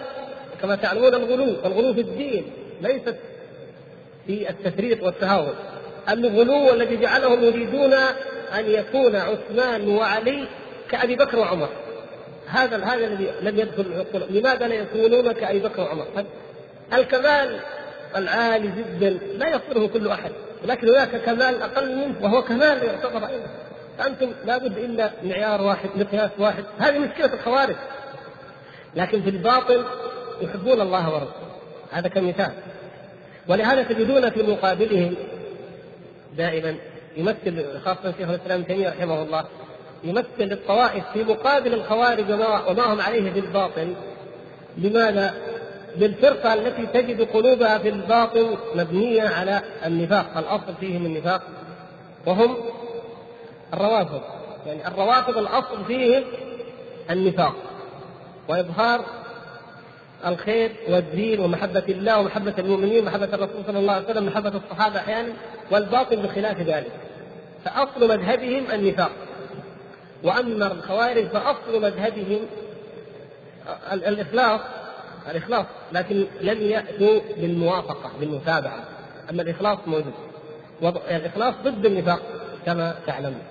[0.63, 2.45] كما تعلمون الغلو الغلو في الدين
[2.81, 3.17] ليست
[4.27, 5.55] في التفريط والتهاون.
[6.09, 7.93] الغلو الذي جعلهم يريدون
[8.59, 10.49] أن يكون عثمان وعلي
[10.91, 11.69] كأبي بكر وعمر.
[12.47, 14.23] هذا هذا الذي لم يدخل العقول.
[14.31, 16.25] لماذا لا يكونون كأبي بكر وعمر؟
[16.93, 17.61] الكمال
[18.17, 20.33] العالي جدا لا يصله كل أحد
[20.65, 23.47] ولكن هناك كمال أقل منه وهو كمال يعتبر أيضا.
[23.99, 26.65] فأنتم لابد إلا معيار واحد مقياس واحد.
[26.79, 27.77] هذه مشكلة الخوارج.
[28.97, 29.85] لكن في الباطل
[30.41, 31.33] يحبون الله ورسوله.
[31.91, 32.53] هذا كمثال.
[33.49, 35.15] ولهذا تجدون في مقابلهم
[36.37, 36.77] دائما
[37.17, 39.45] يمثل خاصة شيخ الإسلام ابن تيمية رحمه الله
[40.05, 42.33] يمثل الطوائف في مقابل الخوارج
[42.69, 43.95] وما هم عليه في الباطل
[44.79, 45.35] لماذا؟
[45.97, 50.39] بالفرقة التي تجد قلوبها في الباطل مبنية على النفاق.
[50.39, 51.43] الأصل فيهم النفاق.
[52.27, 52.57] وهم
[53.75, 54.21] الروافض.
[54.67, 56.25] يعني الروافض الأصل فيهم
[57.11, 57.55] النفاق.
[58.49, 59.05] وإظهار
[60.27, 65.33] الخير والدين ومحبة الله ومحبة المؤمنين ومحبة الرسول صلى الله عليه وسلم ومحبة الصحابة أحيانا
[65.71, 66.93] والباطل بخلاف ذلك.
[67.65, 69.11] فأصل مذهبهم النفاق.
[70.25, 72.41] وأما الخوارج فأصل مذهبهم
[73.93, 74.61] الإخلاص
[75.31, 78.85] الإخلاص لكن لم يأتوا بالموافقة بالمتابعة.
[79.31, 80.15] أما الإخلاص موجود.
[81.11, 82.21] الإخلاص ضد النفاق
[82.67, 83.43] كما تعلمون.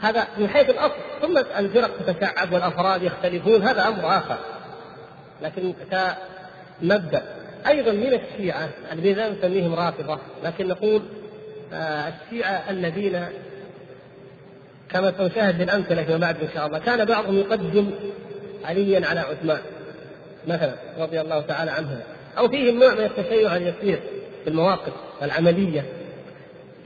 [0.00, 0.94] هذا من حيث الأصل.
[1.22, 4.38] ثم الفرق تتشعب والأفراد يختلفون هذا أمر آخر.
[5.42, 7.22] لكن كمبدأ.
[7.66, 11.02] أيضا من الشيعة الذين نسميهم رافضة لكن نقول
[11.72, 13.26] آه، الشيعة الذين
[14.90, 16.78] كما سنشاهد بالامثله فيما بعد إن شاء الله.
[16.78, 17.90] كان بعضهم يقدم
[18.64, 19.60] عليا على عثمان
[20.48, 22.02] مثلا رضي الله تعالى عنه.
[22.38, 24.00] أو فيهم نوع من التشيع اليسير
[24.44, 25.84] في المواقف العملية.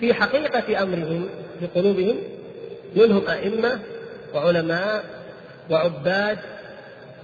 [0.01, 1.29] في حقيقة أمرهم
[1.61, 2.17] في قلوبهم
[2.97, 3.81] منهم أئمة
[4.35, 5.05] وعلماء
[5.71, 6.39] وعباد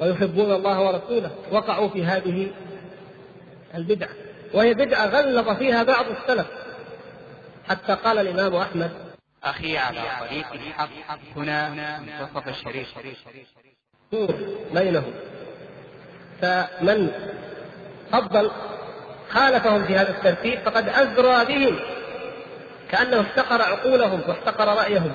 [0.00, 1.30] ويحبون الله ورسوله.
[1.52, 2.46] وقعوا في هذه
[3.74, 4.10] البدعة.
[4.54, 6.46] وهي بدعة غلظ فيها بعض السلف.
[7.68, 8.90] حتى قال الإمام أحمد
[9.46, 10.88] أخي على طريق الحق
[11.36, 11.68] هنا
[12.00, 12.88] منتصف الشريف.
[14.74, 15.12] بينهم
[16.42, 17.10] فمن
[18.12, 18.50] فضل
[19.30, 21.78] خالفهم في هذا الترتيب فقد أزرى بهم.
[22.90, 25.12] كأنه احتقر عقولهم واحتقر رأيهم.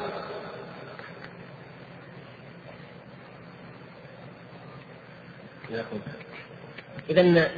[7.09, 7.51] إذا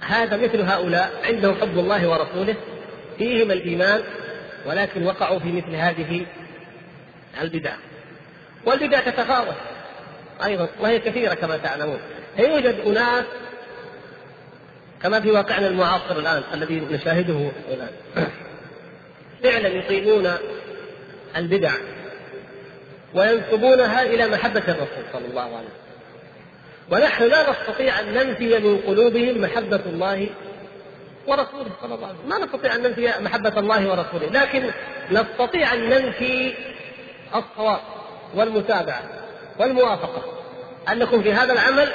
[0.00, 2.56] هذا مثل هؤلاء عندهم حب الله ورسوله.
[3.18, 4.02] فيهم الإيمان
[4.66, 6.26] ولكن وقعوا في مثل هذه
[7.40, 7.72] البدع.
[8.64, 9.54] والبدع تتفاوت
[10.44, 11.98] أيضا وهي كثيرة كما تعلمون.
[12.38, 13.24] يوجد أناس
[15.02, 17.90] كما في واقعنا المعاصر الآن الذي نشاهده الآن
[19.42, 20.32] فعلا يطيلون
[21.36, 21.72] البدع
[23.14, 25.86] وينسبونها إلى محبة الرسول صلى الله عليه وسلم.
[26.90, 30.28] ونحن لا نستطيع أن ننفي من قلوبهم محبة الله
[31.26, 32.28] ورسوله صلى الله عليه وسلم.
[32.28, 34.70] ما نستطيع أن ننفي محبة الله ورسوله لكن
[35.10, 36.54] نستطيع أن ننفي
[37.34, 37.80] الصواب
[38.34, 39.02] والمتابعة
[39.58, 40.22] والموافقة.
[40.92, 41.88] أنكم في هذا العمل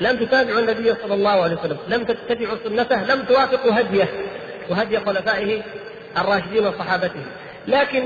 [0.00, 4.08] لم تتابعوا النبي صلى الله عليه وسلم لم تتبعوا سنته لم توافقوا هديه
[4.70, 5.62] وهدي خلفائه
[6.18, 7.24] الراشدين وصحابته.
[7.66, 8.04] لكن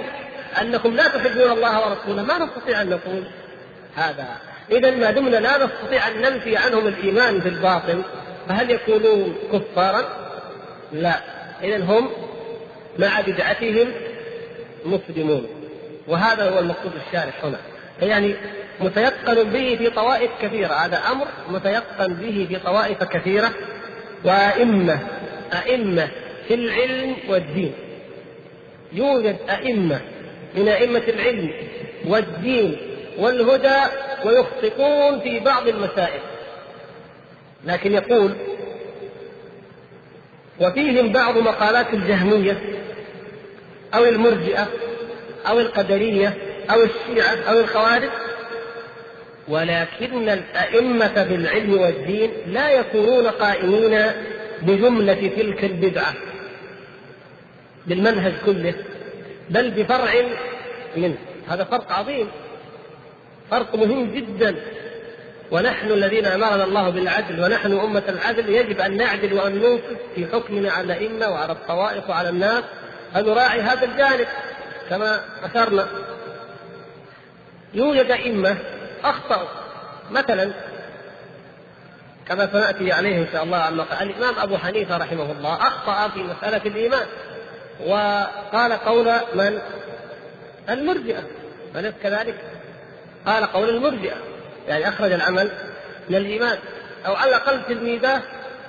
[0.61, 3.23] أنكم لا تحبون الله ورسوله ما نستطيع أن نقول
[3.97, 4.27] هذا.
[4.71, 8.03] إذا ما دمنا لا نستطيع أن ننفي عنهم الإيمان بالباطل
[8.49, 10.30] فهل يكونون كفارا؟
[10.93, 11.21] لا.
[11.63, 12.11] إذا هم
[12.99, 13.89] مع بدعتهم
[14.85, 15.47] مسلمون.
[16.09, 17.59] وهذا هو المقصود الشارح هنا.
[18.03, 18.35] يعني
[18.81, 20.75] متيقن به في طوائف كثيرة.
[20.75, 23.51] هذا أمر متيقن به في طوائف كثيرة.
[24.25, 24.99] وأئمة
[25.53, 26.09] أئمة
[26.49, 27.73] في العلم والدين.
[28.93, 30.01] يوجد أئمة
[30.55, 31.53] من أئمة العلم
[32.07, 32.77] والدين
[33.19, 33.79] والهدى
[34.25, 36.21] ويخطئون في بعض المسائل.
[37.65, 38.35] لكن يقول
[40.61, 42.59] وفيهم بعض مقالات الجهمية
[43.95, 44.69] أو المرجئة
[45.49, 46.35] أو القدرية
[46.71, 48.11] أو الشيعة أو الخوارج.
[49.49, 54.07] ولكن الأئمة في العلم والدين لا يكونون قائمين
[54.63, 56.15] بجملة تلك البدعة
[57.87, 58.75] بالمنهج كله
[59.51, 60.13] بل بفرع
[60.97, 61.17] منه
[61.49, 62.29] هذا فرق عظيم
[63.51, 64.57] فرق مهم جدا.
[65.51, 70.73] ونحن الذين أمرنا الله بالعدل ونحن أمة العدل يجب أن نعدل وأن ننصف في حكمنا
[70.73, 72.65] على الأئمة وعلى الطوائف وعلى الناس
[73.17, 74.27] ان نراعي هذا الجانب
[74.91, 75.87] كما أشرنا.
[77.75, 78.57] يوجد أئمة
[79.05, 79.49] أخطأوا.
[80.11, 80.53] مثلا
[82.29, 86.23] كما سنأتي عليه إن شاء الله عما قال الإمام أبو حنيفة رحمه الله أخطأ في
[86.23, 87.07] مسألة الإيمان
[87.87, 89.59] وقال قول من؟
[90.71, 91.23] المرجئة.
[91.77, 92.35] أليس كذلك؟
[93.27, 94.17] قال قول المرجئة.
[94.69, 95.51] يعني أخرج العمل
[96.09, 96.59] من الإيمان.
[97.07, 98.23] أو على الأقل تلميذاه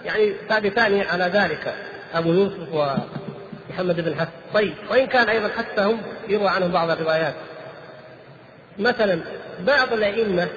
[0.06, 1.76] يعني ثابتان على ذلك.
[2.14, 7.34] أبو يوسف ومحمد بن حسن طيب وإن كان أيضا حتى هم يروى عنهم بعض الروايات.
[8.80, 9.20] مثلا
[9.60, 10.48] بعض الأئمة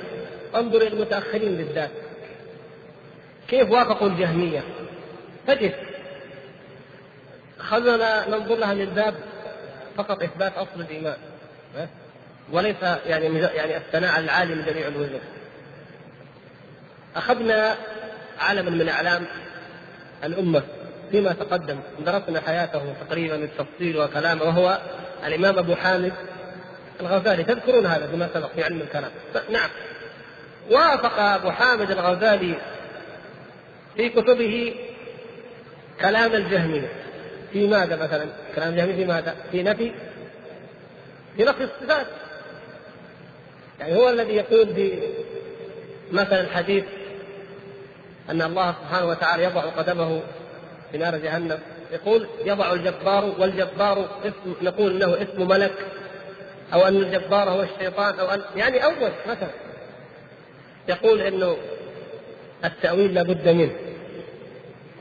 [0.57, 1.91] انظر إلى المتأخرين بالذات.
[3.49, 4.63] كيف وافقوا الجهمية؟
[5.47, 5.75] تجد.
[7.59, 9.15] خلونا ننظر لها من باب
[9.97, 11.17] فقط إثبات أصل الإيمان.
[12.53, 15.21] وليس يعني يعني الثناء على العالي من جميع الوجوه.
[17.17, 17.77] أخذنا
[18.41, 19.27] علما من أعلام
[20.25, 20.63] الأمة
[21.11, 24.79] فيما تقدم درسنا حياته تقريبا بالتفصيل وكلامه وهو
[25.27, 26.13] الإمام أبو حامد
[27.01, 29.11] الغزالي تذكرون هذا فيما سبق في علم الكلام
[29.51, 29.71] نعم
[30.71, 32.55] وافق أبو حامد الغزالي
[33.97, 34.75] في كتبه
[36.01, 36.89] كلام الجهمية
[37.53, 39.93] في ماذا مثلا؟ كلام الجهمية في ماذا؟ في نفي
[41.37, 42.07] في نفي الصفات
[43.81, 44.69] يعني هو الذي يقول
[46.13, 46.85] مثلا الحديث
[48.31, 50.23] أن الله سبحانه وتعالى يضع قدمه
[50.93, 51.59] في نار جهنم.
[51.93, 55.87] يقول يضع الجبار والجبار اسم نقول انه اسم ملك
[56.73, 59.51] أو أن الجبار هو الشيطان أو أن يعني أول مثلا
[60.89, 61.57] يقول إنه
[62.65, 63.73] التأويل لابد منه.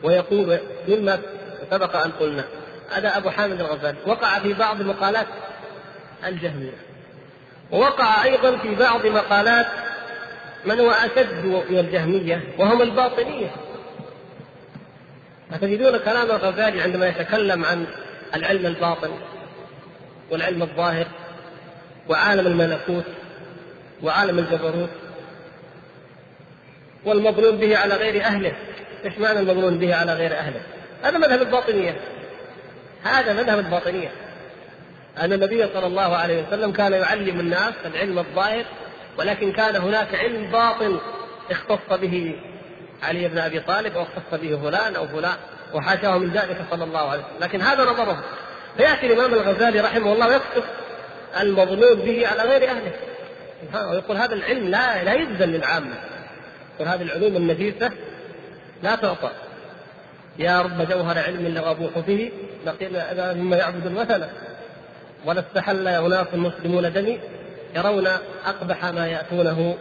[0.03, 1.19] ويقول مما
[1.71, 2.43] سبق أن قلنا.
[2.91, 3.97] هذا أبو حامد الغزالي.
[4.07, 5.27] وقع في بعض المقالات
[6.25, 6.92] الجهمية.
[7.73, 9.67] ووقع أيضا في بعض مقالات
[10.65, 13.49] من هو أشد من الجهمية وهم الباطنية.
[15.51, 17.85] فتجدون كلام الغزالي عندما يتكلم عن
[18.35, 19.11] العلم الباطن
[20.31, 21.07] والعلم الظاهر
[22.09, 23.05] وعالم الملكوت
[24.03, 24.89] وعالم الجبروت
[27.05, 28.53] والمظنون به على غير أهله.
[29.05, 30.61] إيش معنى المظنون به على غير أهله؟
[31.03, 31.97] هذا مذهب الباطنية.
[33.03, 34.11] هذا مذهب الباطنية.
[35.17, 38.65] أن النبي صلى الله عليه وسلم كان يعلم الناس العلم الظاهر
[39.17, 40.99] ولكن كان هناك علم باطن
[41.51, 42.35] اختص به
[43.03, 45.35] علي بن أبي طالب أو اختص به فلان أو فلان
[45.73, 48.23] وحاشاه من ذلك صلى الله عليه وسلم، لكن هذا نظره.
[48.77, 50.63] فيأتي الإمام الغزالي رحمه الله ويقصف
[51.41, 52.91] المظلوم به على غير أهله.
[53.91, 55.95] ويقول هذا العلم لا لا يبذل للعامه
[56.75, 57.91] يقول هذه العلوم النفيسة
[58.83, 59.31] لا تعطى.
[60.39, 62.31] يا رب جوهر علم لو أبوح به
[62.65, 62.91] لقيل
[63.35, 64.27] مما يعبد الوثن
[65.25, 67.19] ولا استحل اناس مسلمون دمي
[67.75, 68.07] يرون
[68.45, 69.77] أقبح ما يأتونه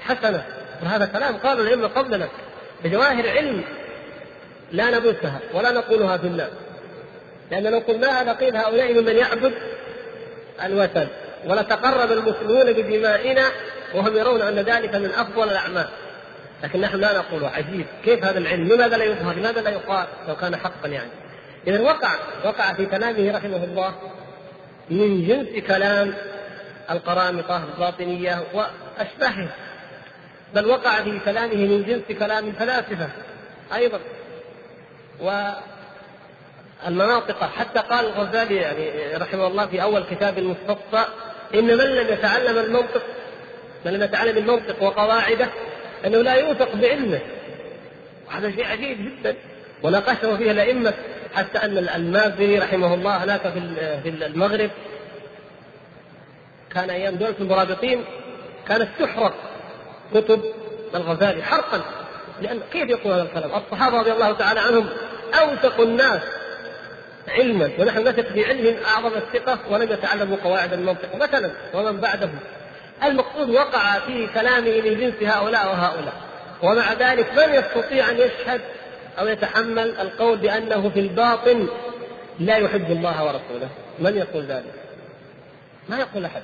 [0.00, 0.44] حسنه
[0.82, 2.28] وهذا كلام قالوا الائمه قبلنا.
[2.84, 3.64] بجواهر علم
[4.72, 6.50] لا نبثها ولا نقولها في الناس
[7.50, 9.52] لأن لو قلناها نقيل هؤلاء ممن يعبد
[10.64, 11.06] الوثن.
[11.46, 13.44] ولتقرب المسلمون بدمائنا
[13.94, 15.88] وهم يرون أن ذلك من أفضل الأعمال.
[16.64, 17.86] لكن نحن لا نقول عجيب.
[18.04, 21.10] كيف هذا العلم؟ لماذا لا يظهر؟ لماذا لا يقال؟ لو كان حقا يعني.
[21.66, 22.10] إذا وقع
[22.44, 23.94] وقع في كلامه رحمه الله
[24.90, 26.14] من جنس كلام
[26.90, 29.48] القرامطة الباطنية وأشباهه
[30.54, 33.08] بل وقع في كلامه من جنس كلام الفلاسفة
[33.74, 34.00] أيضا
[36.84, 37.44] والمناطق.
[37.44, 41.04] حتى قال الغزالي يعني رحمه الله في أول كتاب المستصفى
[41.54, 43.02] إن من لم يتعلم المنطق
[43.84, 45.48] من لم يتعلم المنطق وقواعده
[46.06, 47.20] أنه لا يوثق بعلمه.
[48.28, 49.36] وهذا شيء عجيب جدا.
[49.82, 50.94] وناقشه فيه الأئمة
[51.36, 53.40] حتى أن المازري رحمه الله هناك
[54.02, 54.70] في المغرب
[56.74, 58.04] كان أيام دولة المرابطين
[58.68, 59.34] كانت تحرق
[60.14, 60.42] كتب
[60.94, 61.80] الغزالي حرقا
[62.42, 64.88] لأن كيف يقول هذا الكلام؟ الصحابة رضي الله تعالى عنهم
[65.40, 66.22] أوثق الناس
[67.28, 72.38] علما ونحن نثق في علمهم أعظم الثقة ولم يتعلموا قواعد المنطق مثلا ومن بعدهم
[73.04, 76.14] المقصود وقع في كلامه من جنس هؤلاء وهؤلاء
[76.62, 78.60] ومع ذلك من يستطيع أن يشهد
[79.18, 81.68] أو يتحمل القول بأنه في الباطن
[82.40, 84.74] لا يحب الله ورسوله من يقول ذلك؟
[85.88, 86.42] ما يقول أحد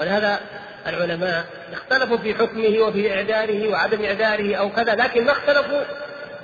[0.00, 0.40] ولهذا
[0.86, 5.80] العلماء اختلفوا في حكمه وفي اعذاره وعدم اعذاره أو كذا لكن ما اختلفوا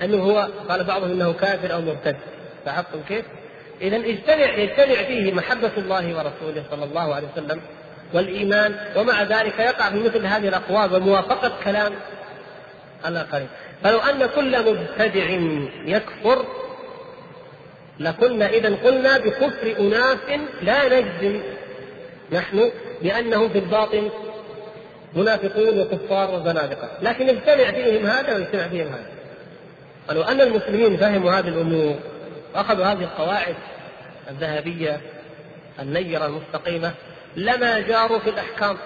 [0.02, 2.16] أنه هو قال بعضهم إنه كافر أو مرتد
[2.66, 3.24] لاحظتم كيف؟
[3.80, 7.60] اذا اجتمع يجتمع فيه محبة الله ورسوله صلى الله عليه وسلم
[8.12, 11.92] والإيمان ومع ذلك يقع في مثل هذه الأقوال وموافقة كلام
[13.06, 13.48] الآخرين
[13.84, 15.24] فلو أن كل مبتدع
[15.86, 16.46] يكفر
[18.00, 20.18] لكنا اذا قلنا بكفر أناس
[20.62, 21.40] لا نجزم
[22.32, 22.70] نحن
[23.02, 24.10] بأنهم في الباطن
[25.14, 29.06] منافقون وكفار وزنادقة، لكن يجتمع فيهم هذا ويجتمع فيهم هذا.
[30.08, 31.96] ولو أن المسلمين فهموا هذه الأمور
[32.54, 33.54] وأخذوا هذه القواعد
[34.30, 35.00] الذهبية
[35.80, 36.92] النيرة المستقيمة
[37.36, 38.76] لما جاروا في الأحكام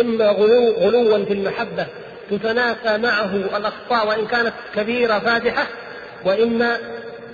[0.00, 1.86] إما غلو غلوا في المحبة
[2.30, 5.66] تتنافى معه الأخطاء وإن كانت كبيرة فادحة
[6.24, 6.78] واما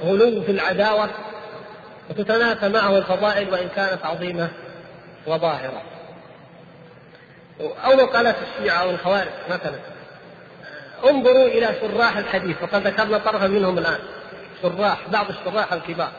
[0.03, 1.11] غلو في العداوة
[2.11, 4.49] وتتنافى معه الفضائل وإن كانت عظيمة
[5.27, 5.83] وظاهرة.
[7.61, 9.79] أو مقالات الشيعة أو الخوارج مثلا
[11.11, 13.99] انظروا إلى شراح الحديث وقد ذكرنا طرفا منهم الآن
[14.63, 16.13] شراح بعض الشراح الكبار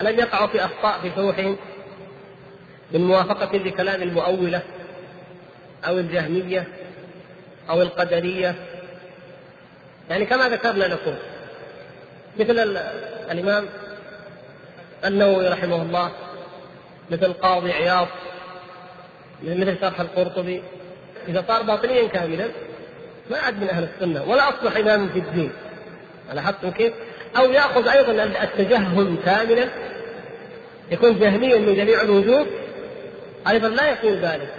[0.00, 1.56] ألم يقعوا في أخطاء في شروحهم
[2.92, 4.62] من موافقة لكلام المؤولة
[5.86, 6.66] أو الجهمية؟
[7.70, 8.54] أو القدرية.
[10.10, 11.14] يعني كما ذكرنا لكم
[12.40, 12.78] مثل
[13.30, 13.66] الإمام
[15.04, 16.10] النووي رحمه الله
[17.10, 18.08] مثل قاضي عياض
[19.42, 20.62] مثل شرح القرطبي.
[21.28, 22.48] إذا صار باطنيا كاملا
[23.30, 25.52] ما عاد من أهل السنة ولا أصبح إماما في الدين.
[26.32, 26.92] لاحظتم كيف؟
[27.36, 29.68] أو يأخذ أيضا التجهم كاملا
[30.90, 32.46] يكون جهميا من جميع الوجوه
[33.48, 34.54] أيضا لا يكون ذلك.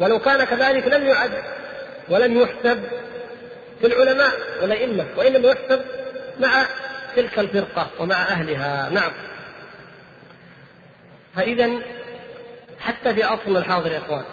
[0.00, 1.30] ولو كان كذلك لم يعد
[2.10, 2.84] ولم يحسب
[3.80, 4.32] في العلماء
[4.62, 5.80] والأئمة وإنما يحسب
[6.40, 6.66] مع
[7.16, 8.90] تلك الفرقة ومع أهلها.
[8.90, 9.12] نعم.
[11.36, 11.70] فإذا
[12.80, 14.24] حتى في عصرنا الحاضر يا إخوان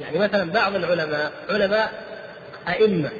[0.00, 2.04] يعني مثلا بعض العلماء علماء
[2.68, 3.10] أئمة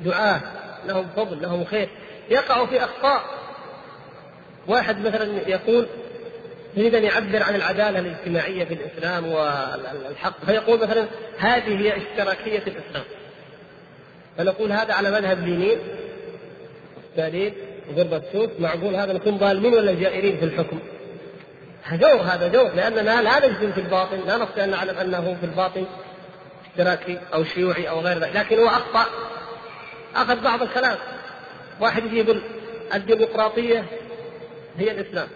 [0.00, 0.40] دعاة
[0.86, 1.88] لهم فضل لهم خير
[2.30, 3.24] يقعوا في أخطاء.
[4.66, 5.86] واحد مثلا يقول
[6.76, 10.44] يريد ان يعبر عن العدالة الاجتماعية في الإسلام والحق.
[10.44, 11.06] فيقول مثلا
[11.38, 13.04] هذه هي اشتراكية الإسلام.
[14.38, 15.78] فنقول هذا على مذهب لينين
[17.12, 17.54] ستالين
[17.90, 20.78] وغربة معقول هذا نكون ظالمين ولا جائرين في الحكم؟
[21.92, 25.86] جور هذا جور لاننا لا نجزم في الباطن لا نستطيع أن نعلم أنه في الباطن
[26.70, 28.36] اشتراكي أو شيوعي أو غير ذلك.
[28.36, 29.06] لكن هو أخطأ.
[30.16, 30.96] آخذ بعض الكلام.
[31.80, 32.42] واحد يجي يقول
[32.94, 33.84] الديمقراطية
[34.78, 35.28] هي الإسلام.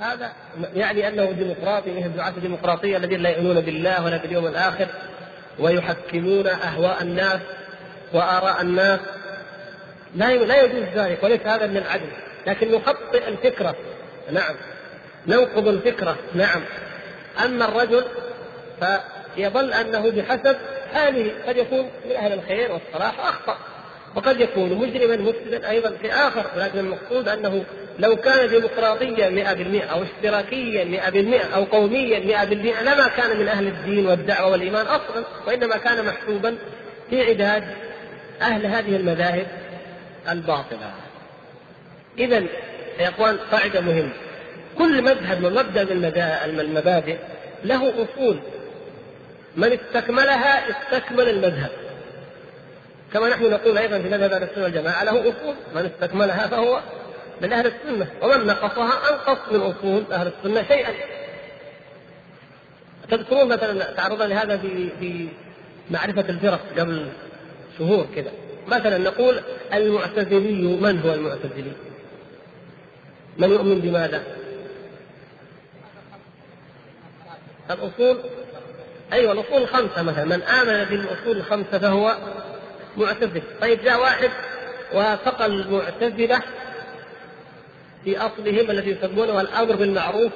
[0.00, 0.32] هذا
[0.74, 4.86] يعني أنه ديمقراطي مثل دعاة الديمقراطيه الذين لا يؤمنون بالله ولا باليوم الآخر
[5.58, 7.40] ويحكمون أهواء الناس
[8.12, 9.00] وآراء الناس.
[10.16, 12.08] لا لا يجوز ذلك وليس هذا من العدل.
[12.46, 13.76] لكن نخطئ الفكرة.
[14.32, 14.54] نعم.
[15.26, 16.16] ننقض الفكرة.
[16.34, 16.62] نعم.
[17.44, 18.04] أما الرجل
[18.80, 20.56] فيظل أنه بحسب
[20.94, 21.32] حاله.
[21.46, 23.56] قد يكون من أهل الخير والصلاح أخطأ
[24.14, 27.64] وقد يكون مجرما مفسدا أيضا في آخر ولكن المقصود أنه
[27.98, 34.06] لو كان ديمقراطيا 100% أو اشتراكيا 100% أو قوميا 100% لما كان من أهل الدين
[34.06, 36.56] والدعوة والإيمان أصلا وإنما كان محسوبا
[37.10, 37.64] في عداد
[38.42, 39.46] أهل هذه المذاهب
[40.28, 40.92] الباطلة.
[42.18, 42.44] اذا
[42.98, 44.12] يا إخوان قاعدة مهمة.
[44.78, 47.16] كل مذهب من مبدأ من المبادئ
[47.64, 48.38] له أصول.
[49.56, 51.70] من استكملها استكمل المذهب.
[53.12, 55.54] كما نحن نقول أيضا في مذهب السنة والجماعة له أصول.
[55.74, 56.80] من استكملها فهو
[57.42, 58.06] من أهل السنة.
[58.22, 60.94] ومن نقصها أنقص من أصول أهل السنة شيئا.
[63.10, 64.56] تذكرون مثلا تعرضنا لهذا
[65.00, 65.28] في
[65.90, 67.06] معرفه الفرق قبل
[67.78, 68.30] شهور كذا
[68.68, 69.40] مثلا نقول
[69.72, 71.72] المعتزلي من هو المعتزلي؟
[73.38, 74.22] من يؤمن بماذا؟
[77.70, 78.18] الأصول؟
[79.12, 80.24] أيوة الأصول الخمسة مثلا.
[80.24, 82.16] من آمن بالأصول الخمسة فهو
[82.96, 83.42] معتزل.
[83.60, 84.30] طيب جاء واحد
[84.94, 86.42] وافق المعتزلة
[88.04, 90.32] في أصلهم الذي يسمونه الأمر بالمعروف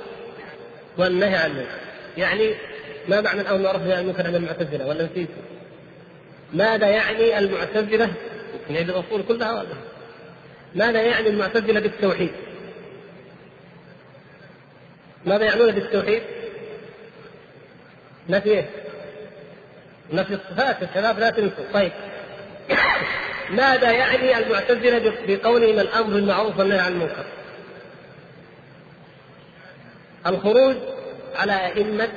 [0.99, 1.79] والنهي عن المنكر
[2.17, 2.55] يعني
[3.09, 5.29] ما معنى الأمر بالمعروف والنهي عن المنكر عند المعتزلة ولا نسيت؟
[6.53, 8.11] ماذا يعني المعتزلة
[8.71, 9.75] يعني الأصول كلها ولا
[10.75, 12.31] ماذا يعني المعتزلة بالتوحيد؟
[15.27, 16.23] ماذا يعنون بالتوحيد؟
[18.29, 18.71] نفي إيه؟
[20.13, 21.93] نفي الصفات يا شباب لا تنسوا طيب
[23.51, 27.25] ماذا يعني المعتزلة بقولهم الأمر بالمعروف والنهي عن المنكر؟
[30.29, 30.77] الخروج
[31.37, 32.09] على أئمة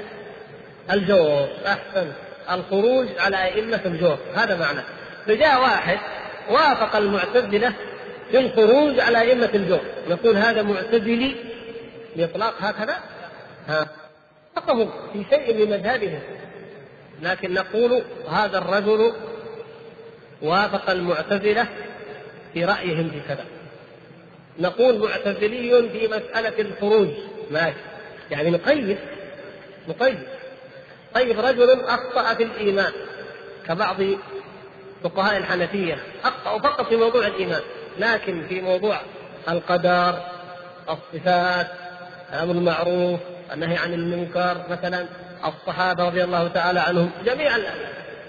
[0.91, 2.11] الجور أحسن.
[2.51, 4.81] الخروج على أئمة الجور هذا معنى.
[5.27, 5.99] فجاء واحد
[6.49, 7.73] وافق المعتزلة
[8.31, 11.35] في الخروج على أئمة الجور نقول هذا معتزلي
[12.15, 12.95] بإطلاق هكذا؟
[13.67, 13.87] ها.
[14.55, 16.19] وافقهم في شيء من مذهبهم
[17.21, 19.13] لكن نقول هذا الرجل
[20.41, 21.67] وافق المعتزلة
[22.53, 23.45] في رأيهم في كذا.
[24.59, 27.07] نقول معتزلي في مسألة الخروج.
[27.51, 27.90] ماشي.
[28.31, 28.97] يعني نقيد
[29.87, 30.19] نقيد.
[31.15, 32.91] طيب رجل أخطأ في الإيمان
[33.67, 33.97] كبعض
[35.03, 37.61] فقهاء الحنفية أخطأوا فقط في موضوع الإيمان
[37.99, 39.01] لكن في موضوع
[39.49, 40.19] القدر
[40.89, 41.67] الصفات
[42.33, 43.19] الأمر المعروف
[43.53, 45.05] النهي عن المنكر مثلا
[45.45, 47.57] الصحابة رضي الله تعالى عنهم جميع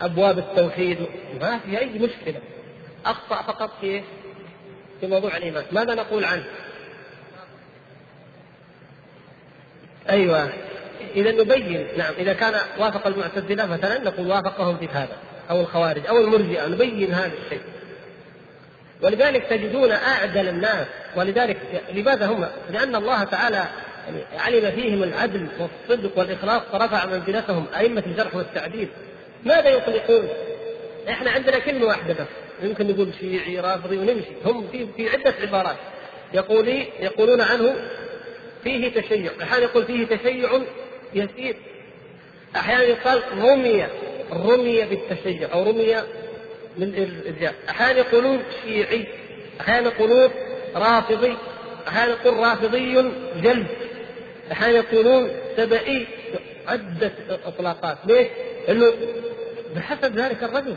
[0.01, 0.99] أبواب التوحيد
[1.41, 2.41] ما في أي مشكلة.
[3.07, 4.03] أخطأ فقط في
[5.01, 5.65] في موضوع الإيمان.
[5.73, 6.45] ماذا نقول عنه؟
[10.11, 10.49] أيوه.
[11.17, 15.17] إذا نبين نعم إذا كان وافق المعتزلة مثلا نقول وافقهم في هذا
[15.51, 17.61] أو الخوارج أو المرجئة نبين هذا الشيء.
[19.03, 20.87] ولذلك تجدون أعدل الناس
[21.17, 21.57] ولذلك
[21.93, 23.65] لماذا هم؟ لأن الله تعالى
[24.07, 28.89] يعني علم فيهم العدل والصدق والإخلاص فرفع منزلتهم أئمة الجرح والتعديل.
[29.45, 30.29] ماذا يطلقون؟
[31.09, 32.27] إحنا عندنا كلمة واحدة بس
[32.63, 34.31] يمكن نقول شيعي رافضي ونمشي.
[34.45, 35.77] هم في في عدة عبارات.
[36.35, 37.75] يقولي يقولون عنه
[38.65, 39.33] فيه تشيع.
[39.43, 40.61] أحيانا يقول فيه تشيع
[41.15, 41.57] يسير.
[42.57, 43.87] أحيانا يقال رمي
[44.33, 45.97] رمي بالتشيع أو رمي
[46.77, 47.55] بالإرجاء.
[47.69, 49.07] أحيانا يقولون شيعي
[49.61, 50.31] أحيانا يقولون
[50.75, 51.37] رافضي
[51.89, 52.95] أحيانا يقول رافضي
[53.43, 53.67] جلد.
[54.53, 56.07] أحيانا يقولون سبئي
[56.69, 57.13] عدة
[57.45, 57.99] إطلاقات.
[58.07, 58.29] ليش؟
[58.69, 58.93] لأنه
[59.77, 60.77] بحسب ذلك الرجل.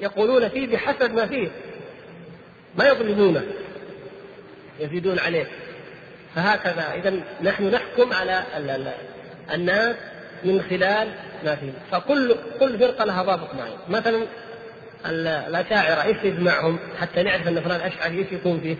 [0.00, 1.48] يقولون فيه بحسب ما فيه.
[2.78, 3.44] ما يظلمونه.
[4.80, 5.46] يزيدون عليه.
[6.36, 6.94] فهكذا.
[6.94, 8.42] إذا نحن نحكم على
[9.54, 9.96] الناس
[10.44, 11.08] من خلال
[11.44, 13.78] ما فيه فكل كل فرقة لها ضابط معين.
[13.88, 14.26] مثلا
[15.06, 18.76] الأشاعرة إيش يجمعهم حتى نعرف أن فلان أشعري إيش يكون فيه؟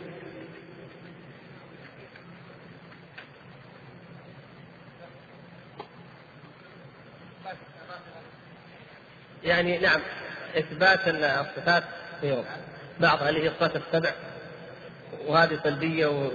[9.45, 10.01] يعني نعم
[10.59, 11.85] إثبات الصفات
[12.21, 12.45] فيهم
[13.01, 14.11] بعضها اللي هي الصفات السبع
[15.27, 16.27] وهذه سلبية و...
[16.27, 16.31] و...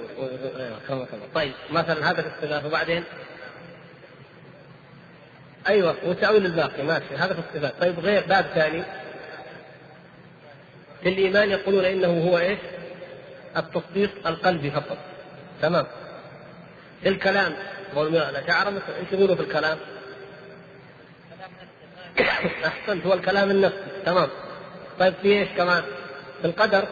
[0.88, 1.22] كما كما.
[1.36, 3.03] طيب مثلا هذا الاختلاف وبعدين؟
[5.67, 8.84] أيوه وتأويل الباقي ماشي هذا في الصفات طيب غير باب ثاني.
[11.03, 12.59] في الإيمان يقولون إنه هو إيش؟
[13.57, 14.97] التصديق القلبي فقط.
[15.61, 15.86] تمام.
[17.03, 17.53] في الكلام
[17.97, 19.78] الأشاعرة إيش يقولوا في الكلام؟
[22.65, 23.78] أحسنت هو الكلام النفسي.
[24.05, 24.30] تمام.
[24.99, 25.84] طيب في إيش كمان؟
[26.41, 26.88] في القدر.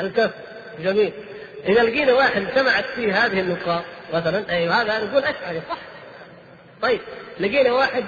[0.00, 0.45] الكف
[0.80, 1.12] جميل.
[1.68, 3.82] إذا لقينا واحد اجتمعت فيه هذه النقاط
[4.14, 5.78] مثلا أي هذا نقول أشعري صح؟
[6.82, 7.00] طيب
[7.40, 8.04] لقينا واحد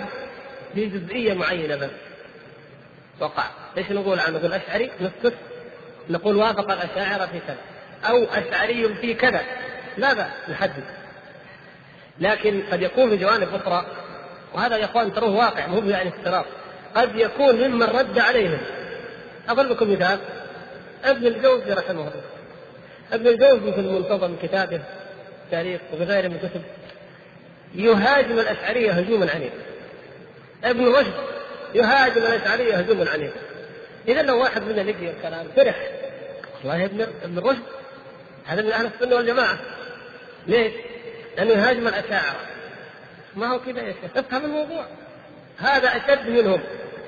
[0.74, 1.90] في جزئية معينة بس.
[3.20, 3.44] وقع.
[3.78, 5.34] إيش نقول عنه؟ نقول أشعري نسكت.
[6.10, 7.56] نقول وافق الأشاعرة في كذا.
[8.08, 9.42] أو أشعري في كذا.
[9.96, 10.84] لا بأس نحدد.
[12.20, 13.86] لكن قد يكون في جوانب أخرى
[14.54, 16.44] وهذا يا إخوان تروه واقع مو يعني افتراض.
[16.94, 18.58] قد يكون ممن رد عليهم.
[19.48, 20.18] اضرب لكم مثال.
[21.04, 22.22] ابن الجوزي رحمه الله.
[23.12, 24.80] ابن الجوزي في المنتظم كتابه
[25.50, 26.62] تاريخ وفي غيره من الكتب
[27.74, 29.56] يهاجم الأشعرية هجوما عنيفا
[30.64, 31.14] ابن رشد
[31.74, 33.40] يهاجم الأشعرية هجوما عنيفا
[34.08, 35.90] اذا لو واحد منا لقي الكلام فرح.
[36.58, 37.62] والله ابن ابن رشد
[38.46, 39.58] هذا من أهل السنة والجماعة.
[40.46, 40.72] ليش؟
[41.36, 42.40] لأنه يهاجم الأشاعرة.
[43.36, 44.86] ما هو كذا يا شيخ؟ افهم الموضوع.
[45.58, 46.60] هذا أشد منهم.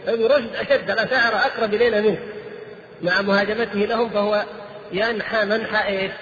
[0.09, 2.19] ابن رشد أشد الأشاعرة أقرب إلينا منه.
[3.03, 4.45] مع مهاجمته لهم فهو
[4.93, 6.13] ينحى منحى إيش؟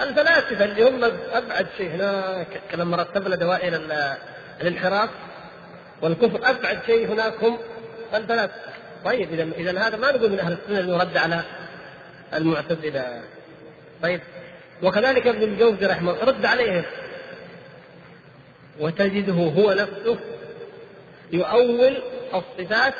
[0.00, 2.46] الفلاسفة اللي هم أبعد شيء هناك.
[2.74, 3.80] لما رتبنا دوائر
[4.60, 5.10] الانحراف
[6.02, 6.50] والكفر.
[6.50, 7.58] أبعد شيء هناك هم
[8.14, 8.70] الفلاسفة.
[9.04, 11.42] طيب اذا إذا هذا ما نقول من أهل السنة إنه رد على
[12.34, 13.22] المعتزلة.
[14.02, 14.20] طيب
[14.82, 16.82] وكذلك ابن الجوزي رحمه الله رد عليهم
[18.80, 20.18] وتجده هو نفسه
[21.32, 22.02] يؤول
[22.34, 22.94] الصفات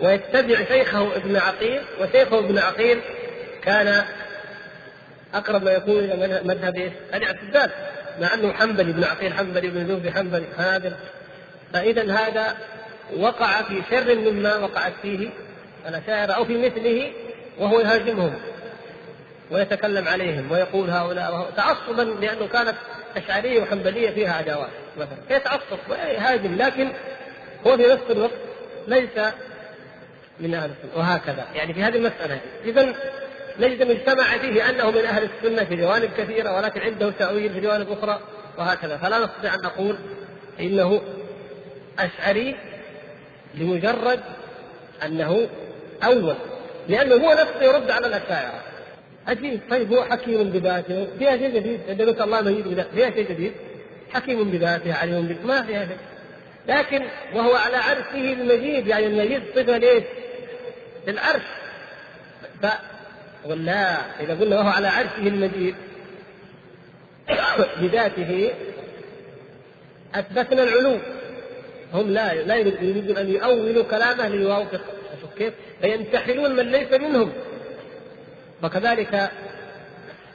[0.00, 3.00] ويتبع شيخه ابن عقيل وشيخه ابن عقيل
[3.66, 4.04] كان
[5.34, 7.70] أقرب ما يكون إلى مذهب الاعتزال
[8.20, 10.96] مع أنه حنبلي ابن عقيل حنبلي ابن جوزي حنبلي هذا
[11.72, 12.56] فاذا هذا
[13.16, 15.28] وقع في شر مما وقعت فيه
[15.88, 17.12] الاشاعره أو في مثله
[17.58, 18.34] وهو يهاجمهم
[19.50, 22.74] ويتكلم عليهم ويقول هؤلاء تعصبا لأنه كانت
[23.16, 25.36] أشعرية وحنبلية فيها عداوات مثلا.
[25.36, 26.56] يتعصب ويهاجم.
[26.56, 26.92] لكن
[27.66, 28.32] هو في نفس الوقت
[28.88, 29.18] ليس
[30.40, 30.96] من أهل السنة.
[30.96, 31.44] وهكذا.
[31.54, 32.40] يعني في هذه المسألة.
[32.64, 32.94] اذا
[33.60, 37.60] نجد من اجتمع فيه أنه من أهل السنة في جوانب كثيرة ولكن عنده تأويل في
[37.60, 38.20] جوانب أخرى
[38.58, 38.96] وهكذا.
[38.96, 39.96] فلا نستطيع أن نقول
[40.60, 41.00] إنه
[41.98, 42.56] أشعري
[43.54, 44.20] لمجرد
[45.04, 45.48] أنه
[46.04, 46.36] أول
[46.88, 48.60] لأنه هو نفسه يرد على الأشاعرة.
[49.26, 53.52] عجيب طيب هو حكيم بذاته فيها شيء جديد عندما الله مجيد بذاته فيها شيء جديد.
[54.12, 55.98] حكيم بذاته عليم بذاته ما فيها شيء.
[56.68, 60.04] لكن وهو على عرشه المجيد يعني المجيد صفة ليش؟
[61.06, 61.42] للعرش
[63.48, 65.74] ولا إذا قلنا وهو على عرشه المجيد
[67.80, 68.50] بذاته
[70.14, 70.98] أثبتنا العلو
[71.92, 74.80] هم لا لا يريدون أن يؤولوا كلامه ليوافق.
[75.20, 77.32] شوف كيف؟ فينتحلون من ليس منهم.
[78.62, 79.30] وكذلك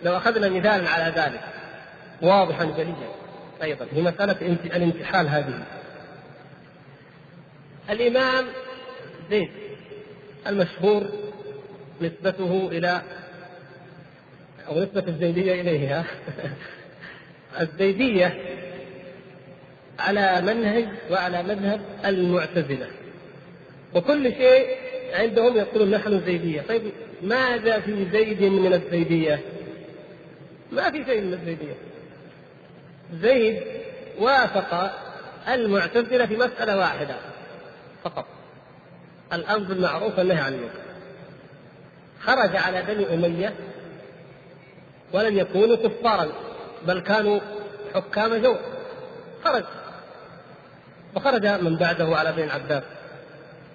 [0.04, 1.42] لو أخذنا مثالا على ذلك
[2.22, 3.12] واضحا جليا
[3.64, 5.64] أيضا في مسألة الانتحال هذه.
[7.90, 8.46] الإمام
[9.30, 9.50] زيد
[10.48, 11.31] المشهور
[12.02, 13.02] نسبته إلى
[14.68, 16.06] أو نسبة الزيدية إليه
[17.62, 18.38] الزيدية
[20.00, 22.88] على منهج وعلى مذهب المعتزلة.
[23.96, 24.78] وكل شيء
[25.14, 26.82] عندهم يقولون نحن زيديه طيب
[27.22, 29.40] ماذا في زيد من الزيدية؟
[30.72, 31.74] ما في شيء من الزيدية.
[33.22, 33.62] زيد
[34.20, 34.92] وافق
[35.48, 37.16] المعتزلة في مسألة واحدة
[38.04, 38.26] فقط.
[39.34, 40.91] الأمر بالمعروف والنهي عن المنكر.
[42.26, 43.54] خرج على بني أمية
[45.14, 46.28] ولم يكونوا كفارا
[46.88, 47.40] بل كانوا
[47.96, 48.56] حكام جو.
[49.44, 49.64] خرج.
[51.16, 52.84] وخرج من بعده على بن العباس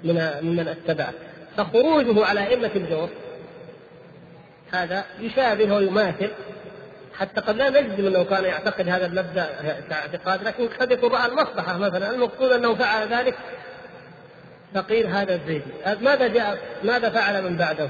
[0.04, 1.12] من ممن اتبعه.
[1.56, 3.08] فخروجه على ائمه الجور
[4.72, 6.30] هذا يشابه ويماثل
[7.14, 9.46] حتى قد لا نجزم أنه كان يعتقد هذا المبدأ
[9.90, 13.34] كاعتقاد لكن قد يكون رأى المصلحة مثلا المقصود أنه فعل ذلك.
[14.74, 15.64] فقيل هذا الزيدي
[16.00, 17.88] ماذا جاء ماذا فعل من بعده؟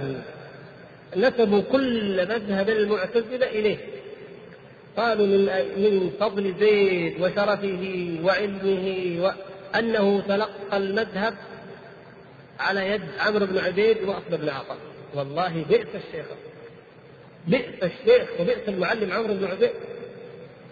[1.16, 3.78] نسبوا كل مذهب المعتزلة إليه.
[4.96, 5.44] قالوا من
[5.76, 11.34] من فضل زيد وشرفه وعلمه وأنه تلقى المذهب
[12.60, 14.78] على يد عمرو بن عبيد وأصل بن عطاء
[15.14, 16.26] والله بئس الشيخ.
[17.46, 19.70] بئس الشيخ وبئس المعلم عمرو بن عبيد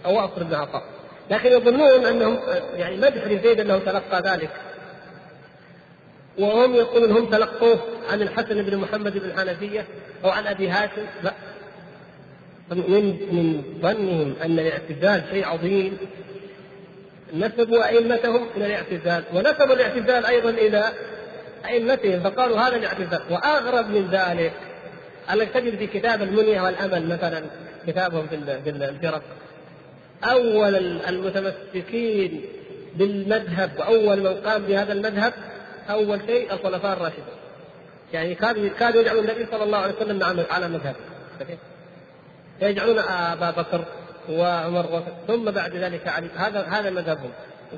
[0.07, 0.85] أو أصل بن عطاء
[1.30, 2.39] لكن يظنون انهم
[2.76, 4.51] يعني مدح لزيد أنه تلقى ذلك.
[6.39, 7.80] وهم يقولون هم تلقوه
[8.11, 9.85] عن الحسن بن محمد بن الحنفية
[10.24, 11.07] أو عن أبي هاشم.
[11.22, 11.32] لا.
[12.70, 15.99] من من ظنهم أن الاعتزال شيء عظيم؟
[17.35, 20.93] نسبوا أئمتهم إلى الاعتزال ونسبوا الاعتزال أيضا إلى
[21.64, 23.20] أئمتهم فقالوا هذا الاعتزال.
[23.30, 24.53] وأغرب من ذلك
[25.32, 27.43] انك تجد في كتاب المنيه والأمل مثلا
[27.87, 29.22] كتابهم في الفرق
[30.24, 30.76] أول
[31.09, 32.45] المتمسكين
[32.95, 35.32] بالمذهب وأول من قام بهذا المذهب
[35.91, 37.24] أول شيء الخلفاء الراشدون
[38.12, 40.97] يعني كانوا كانوا يجعلون النبي صلى الله عليه وسلم على مذهب.
[42.62, 43.85] يجعلون أبا بكر
[44.30, 46.28] وعمر ثم بعد ذلك علي.
[46.37, 47.30] هذا هذا مذهبهم.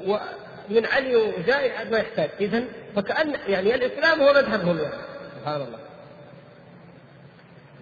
[0.06, 2.30] ومن علي وجاء ما يحتاج.
[2.40, 2.64] اذا
[2.96, 4.78] فكان يعني الإسلام هو مذهبهم.
[4.78, 4.94] يعني
[5.40, 5.78] سبحان الله.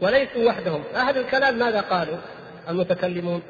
[0.00, 0.82] وليسوا وحدهم.
[0.94, 2.16] أهل الكلام ماذا قالوا؟
[2.68, 3.42] المتكلمون.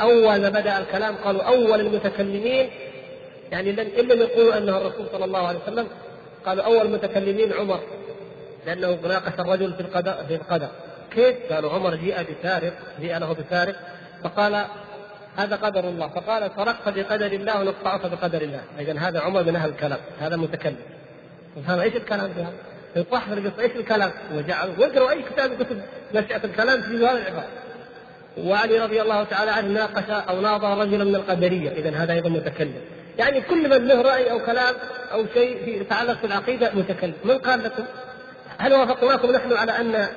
[0.00, 2.70] أول ما بدأ الكلام قالوا أول المتكلمين.
[3.52, 5.88] يعني لم يقولوا أنه الرسول صلى الله عليه وسلم
[6.48, 7.80] قالوا أول المتكلمين عمر
[8.66, 10.68] لأنه ناقش الرجل في القدر في القدر
[11.10, 13.76] كيف؟ قالوا عمر جيء بسارق جيء له بسارق
[14.24, 14.64] فقال
[15.36, 16.08] هذا قدر الله.
[16.08, 18.60] فقال سرقت بقدر الله ونقطعك بقدر الله.
[18.78, 20.76] اذا هذا عمر من أهل الكلام هذا متكلم.
[21.66, 25.82] فهم إيش الكلام؟ في هذا؟ إيش الكلام؟ وجعل واقروا أي كتاب كتب
[26.14, 27.48] نشأة الكلام في هذا العبارة.
[28.38, 31.70] وعلي رضي الله تعالى عنه ناقش أو ناظر رجلا من القدرية.
[31.70, 32.80] اذا هذا أيضا متكلم.
[33.18, 34.74] يعني كل من له رأي أو كلام
[35.12, 37.14] أو شيء يتعلق بالعقيدة متكلم.
[37.24, 37.84] من قال لكم؟
[38.58, 40.08] هل وافقناكم نحن على أن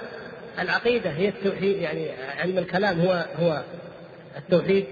[0.60, 3.62] العقيدة هي التوحيد؟ يعني علم الكلام هو هو
[4.38, 4.86] التوحيد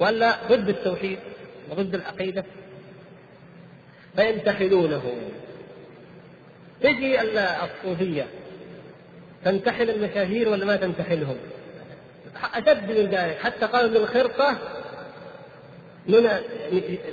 [0.00, 1.18] ولا ضد التوحيد
[1.70, 2.44] وضد العقيدة؟
[4.16, 5.02] فينتحلونه.
[6.82, 8.26] تجي الصوفية
[9.44, 11.36] تنتحل المشاهير ولا ما تنتحلهم؟
[12.54, 13.38] أشد من ذلك.
[13.38, 14.79] حتى قالوا إن الخرقة من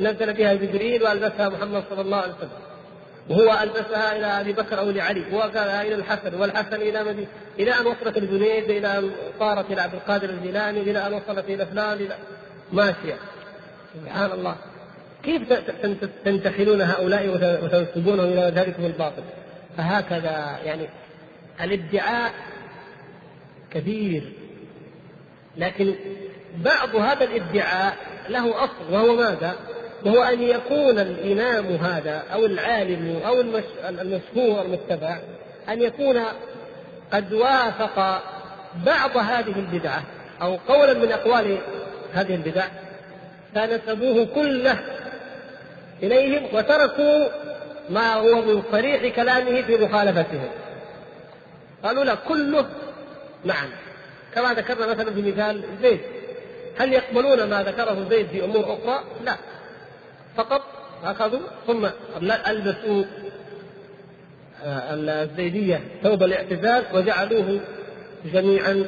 [0.01, 2.49] نزل بها جبريل وألبسها محمد صلى الله عليه وسلم.
[3.29, 6.39] وهو ألبسها إلى أبي بكر أو لعلي وقالها إلى الحسن.
[6.39, 7.27] والحسن إلى مدينه
[7.59, 11.65] إلى أن وصلت الجنيد إلى أن صارت إلى عبد القادر الجيلاني إلى أن وصلت إلى
[11.65, 12.15] فلان إلى
[12.71, 13.15] ماشية.
[13.93, 14.55] سبحان الله.
[15.23, 15.53] كيف
[16.25, 17.27] تنتحلون هؤلاء
[17.63, 19.23] وتنسبونهم إلى ذلكم الباطل؟
[19.77, 20.89] فهكذا يعني
[21.61, 22.33] الادعاء
[23.71, 24.33] كبير.
[25.57, 25.95] لكن
[26.57, 27.97] بعض هذا الادعاء
[28.29, 29.55] له أصل وهو ماذا؟
[30.05, 33.41] وهو أن يكون الإمام هذا أو العالم أو
[33.89, 35.17] المشهور المتبع
[35.69, 36.23] أن يكون
[37.13, 38.23] قد وافق
[38.85, 40.03] بعض هذه البدعة
[40.41, 41.57] أو قولا من أقوال
[42.13, 42.65] هذه البدع
[43.55, 44.79] فنسبوه كله
[46.03, 47.27] إليهم وتركوا
[47.89, 50.49] ما هو من صريح كلامه في مخالفتهم.
[51.83, 52.65] قالوا لا كله
[53.45, 53.69] معا
[54.35, 55.99] كما ذكرنا مثلا في مثال زيد.
[56.79, 59.35] هل يقبلون ما ذكره زيد في أمور أخرى؟ لا
[60.37, 60.61] فقط
[61.03, 61.87] أخذوا ثم
[62.47, 63.03] ألبسوا
[64.63, 67.59] آه، الزيدية ثوب الاعتزال وجعلوه
[68.33, 68.85] جميعا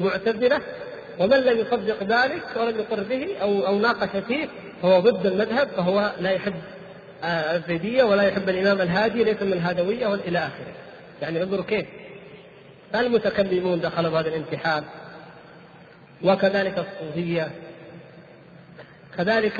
[0.00, 0.60] معتزلة
[1.18, 4.48] ومن لم يصدق ذلك ولم يقر به أو أو ناقش فيه
[4.82, 6.54] فهو ضد المذهب فهو لا يحب
[7.24, 10.74] آه، الزيدية ولا يحب الإمام الهادي ليس من الهادويه إلى آخره.
[11.22, 11.86] يعني انظروا كيف
[12.94, 14.84] المتكلمون دخلوا بهذا الانتحال
[16.24, 17.50] وكذلك الصوفية
[19.16, 19.58] كذلك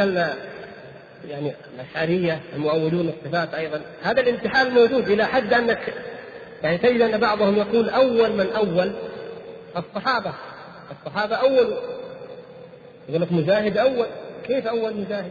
[1.28, 3.80] يعني الأشعرية المؤولون الصفات أيضا.
[4.02, 5.94] هذا الانتحال موجود إلى حد أنك
[6.62, 8.92] يعني تجد أن بعضهم يقول أول من أول.
[9.76, 10.32] الصحابة
[10.90, 11.76] الصحابة أول.
[13.08, 14.06] يقول لك مجاهد أول.
[14.46, 15.30] كيف أول مجاهد؟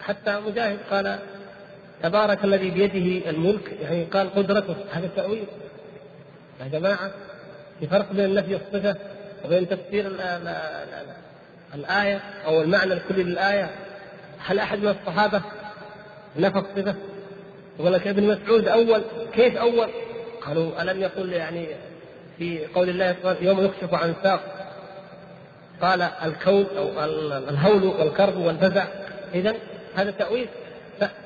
[0.00, 1.18] حتى مجاهد قال
[2.02, 3.72] تبارك الذي بيده الملك.
[3.82, 4.76] يعني قال قدرته.
[4.92, 5.44] هذا التأويل
[6.60, 7.10] يا جماعة
[7.80, 8.96] في فرق بين نفي الصفة
[9.44, 10.12] وبين تفسير
[11.74, 13.70] الآية أو المعنى الكلي للآية
[14.38, 15.42] هل أحد من الصحابة
[16.36, 16.94] نفى الصفة؟
[17.78, 19.88] يقول لك ابن مسعود أول كيف أول؟
[20.40, 21.66] قالوا ألم يقل يعني
[22.38, 24.40] في قول الله يوم يكشف عن ساق؟
[25.82, 27.04] قال الكون أو
[27.48, 28.84] الهول والكرب والفزع.
[29.34, 29.54] إذا
[29.94, 30.48] هذا تأويل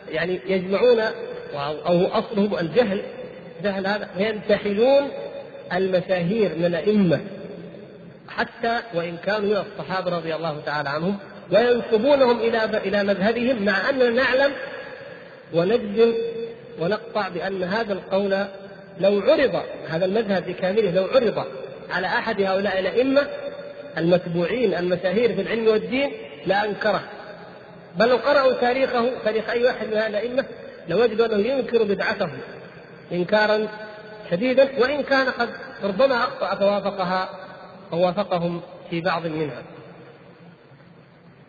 [0.08, 1.00] يعني يجمعون
[1.86, 3.02] أو أصله الجهل.
[3.62, 4.08] جهل هذا.
[4.16, 5.08] وينتحلون
[5.72, 7.20] المشاهير من الأئمة.
[8.36, 11.18] حتى وإن كانوا من الصحابة رضي الله تعالى عنهم
[11.52, 14.52] وينسبونهم إلى إلى مذهبهم مع أننا نعلم
[15.52, 16.12] ونجزم
[16.80, 18.30] ونقطع بأن هذا القول
[19.00, 21.44] لو عرض هذا المذهب بكامله لو عرض
[21.90, 23.26] على أحد هؤلاء الأئمة
[23.98, 26.12] المتبوعين المشاهير في العلم والدين
[26.46, 27.02] لأنكره
[27.96, 30.44] بل لو قرأوا تاريخه تاريخ أي واحد من هؤلاء الأئمة
[30.88, 32.28] لوجدوا أنه ينكر بدعته
[33.12, 33.68] إنكارا
[34.30, 35.48] شديدا وإن كان قد
[35.84, 37.28] ربما أخطأ فوافقها
[37.93, 38.61] أو وافقهم
[38.91, 39.62] في بعض منها.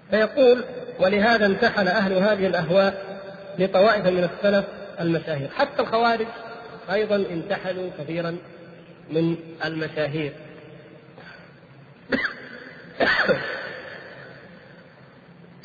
[0.09, 0.63] فيقول
[0.99, 3.21] ولهذا انتحل أهل هذه الأهواء
[3.59, 4.65] لطوائف من السلف
[4.99, 5.49] المشاهير.
[5.49, 6.27] حتى الخوارج
[6.91, 8.37] أيضا انتحلوا كثيرا
[9.09, 9.35] من
[9.65, 10.33] المشاهير.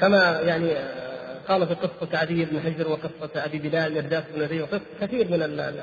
[0.00, 0.76] كما يعني
[1.48, 5.42] قال في قصة عدي بن حجر وقصة أبي بلال مرداس بن نبي وقصة كثير من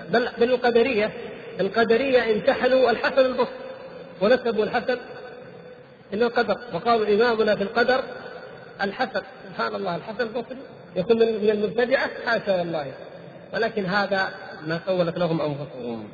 [0.10, 0.52] بل بل
[1.60, 3.72] القدرية انتحلوا الحسن البصري.
[4.22, 4.97] ونسبوا الحسن
[6.14, 8.03] إلا القدر وقالوا إمامنا في القدر
[8.82, 9.22] الحسن.
[9.49, 10.57] سبحان الله الحسن البصري
[10.95, 12.93] يكون من المبتدعة حاشا والله
[13.53, 14.30] ولكن هذا
[14.68, 16.09] ما سولت لهم أنفسهم.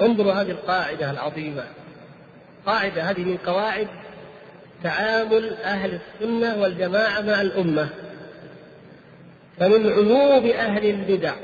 [0.00, 1.64] انظروا هذه القاعدة العظيمة.
[2.66, 3.88] قاعدة هذه من قواعد
[4.82, 7.88] تعامل أهل السنة والجماعة مع الأمة.
[9.58, 11.34] فمن عيوب أهل البدع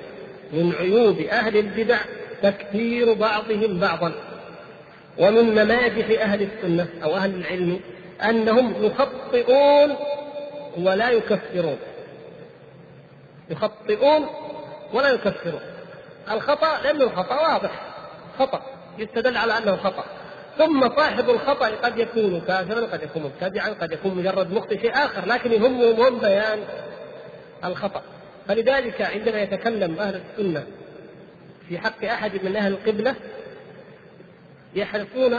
[0.52, 1.98] من عيوب أهل البدع
[2.42, 4.12] تكفير بعضهم بعضا.
[5.20, 7.80] ومن ممادح أهل السنة أو أهل العلم
[8.22, 9.96] أنهم يخطئون
[10.76, 11.78] ولا يكفرون.
[13.50, 14.26] يخطئون
[14.92, 15.60] ولا يكفرون.
[16.30, 17.70] الخطأ لأنه الخطأ واضح.
[18.38, 18.62] خطأ
[18.98, 20.04] يستدل على أنه خطأ.
[20.58, 25.26] ثم صاحب الخطأ قد يكون كافرا قد يكون مبتدعا قد يكون مجرد مخطئ شيء آخر
[25.26, 26.58] لكن يهمهم هم بيان
[27.64, 28.02] الخطأ.
[28.48, 30.66] فلذلك عندما يتكلم أهل السنة
[31.68, 33.14] في حق أحد من أهل القبلة
[34.74, 35.38] يحرصون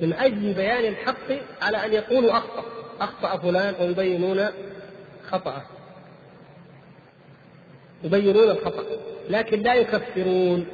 [0.00, 1.32] من أجل بيان الحق
[1.62, 2.64] على أن يقولوا أخطأ.
[3.00, 4.46] أخطأ فلان ويبينون
[5.30, 5.62] خطأه.
[8.04, 8.84] يبينون الخطأ
[9.30, 10.66] لكن لا يكفرون.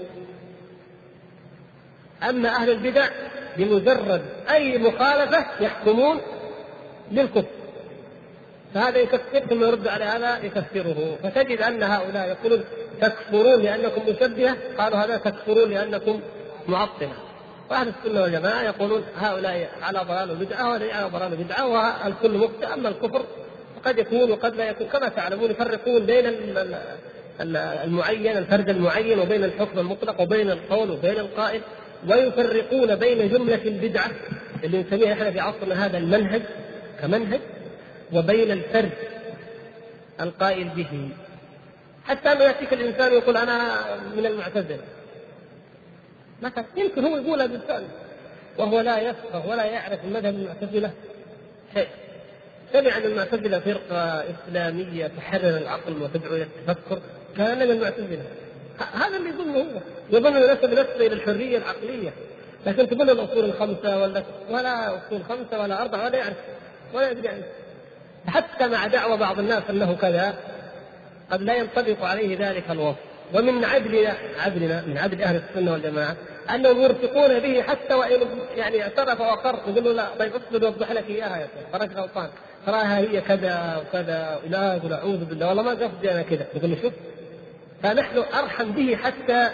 [2.28, 3.08] أما أهل البدع
[3.56, 6.20] بمجرد أي مخالفة يحكمون
[7.10, 7.44] بالكفر
[8.74, 11.18] فهذا يكفر ثم يرد على هذا يكفره.
[11.22, 12.64] فتجد أن هؤلاء يقولون
[13.00, 16.20] تكفرون لأنكم مشبهة قالوا هذا تكفرون لأنكم
[16.68, 17.29] معطلة.
[17.70, 22.88] واهل السنة والجماعة يقولون هؤلاء على ضلال وبدعة وهؤلاء على ضلال وبدعة والكل مخطئ أما
[22.88, 23.24] الكفر
[23.76, 24.86] فقد يكون وقد لا يكون.
[24.86, 26.26] كما تعلمون يفرقون بين
[27.40, 31.60] المعين الفرد المعين وبين الحكم المطلق وبين القول وبين القائل
[32.08, 34.10] ويفرقون بين جملة البدعة
[34.64, 36.42] اللي نسميها إحنا في عصرنا هذا المنهج
[37.02, 37.40] كمنهج
[38.12, 38.92] وبين الفرد
[40.20, 41.08] القائل به.
[42.04, 43.72] حتى أنه يأتيك الإنسان يقول أنا
[44.16, 44.78] من المعتزلة.
[46.42, 47.84] مثلا يمكن هو يقولها بالفعل.
[48.58, 50.90] وهو لا يفقه ولا يعرف المذهب المعتزلة.
[51.74, 51.88] شيء.
[52.72, 57.00] سمع أن المعتزلة فرقة إسلامية تحرر العقل وتدعو إلى التفكر.
[57.36, 58.24] كان من المعتزلة.
[58.92, 59.80] هذا اللي يظنه هو.
[60.10, 62.12] يظن نسب نفسه إلى الحرية العقلية.
[62.66, 66.36] لكن تقول له الأصول الخمسة ولا ولا أصول خمسة ولا أربعة ولا يعرف.
[66.94, 67.44] ولا يدري عنه.
[68.26, 70.34] حتى مع دعوى بعض الناس أنه كذا
[71.30, 73.09] قد لا ينطبق عليه ذلك الوصف.
[73.34, 74.08] ومن عدل
[74.38, 76.16] عدلنا من عدل أهل السنة والجماعة
[76.54, 78.20] أنهم يرفقون به حتى وان
[78.56, 82.28] يعني اعترف واقر يقول له لا طيب اصبر اوضح لك إياها يا شيخ تراك غلطان
[82.66, 86.46] تراها هي كذا وكذا لا يقول أعوذ بالله والله ما قصدي أنا كذا.
[86.54, 86.92] يقول له شوف
[87.82, 89.50] فنحن أرحم به حتى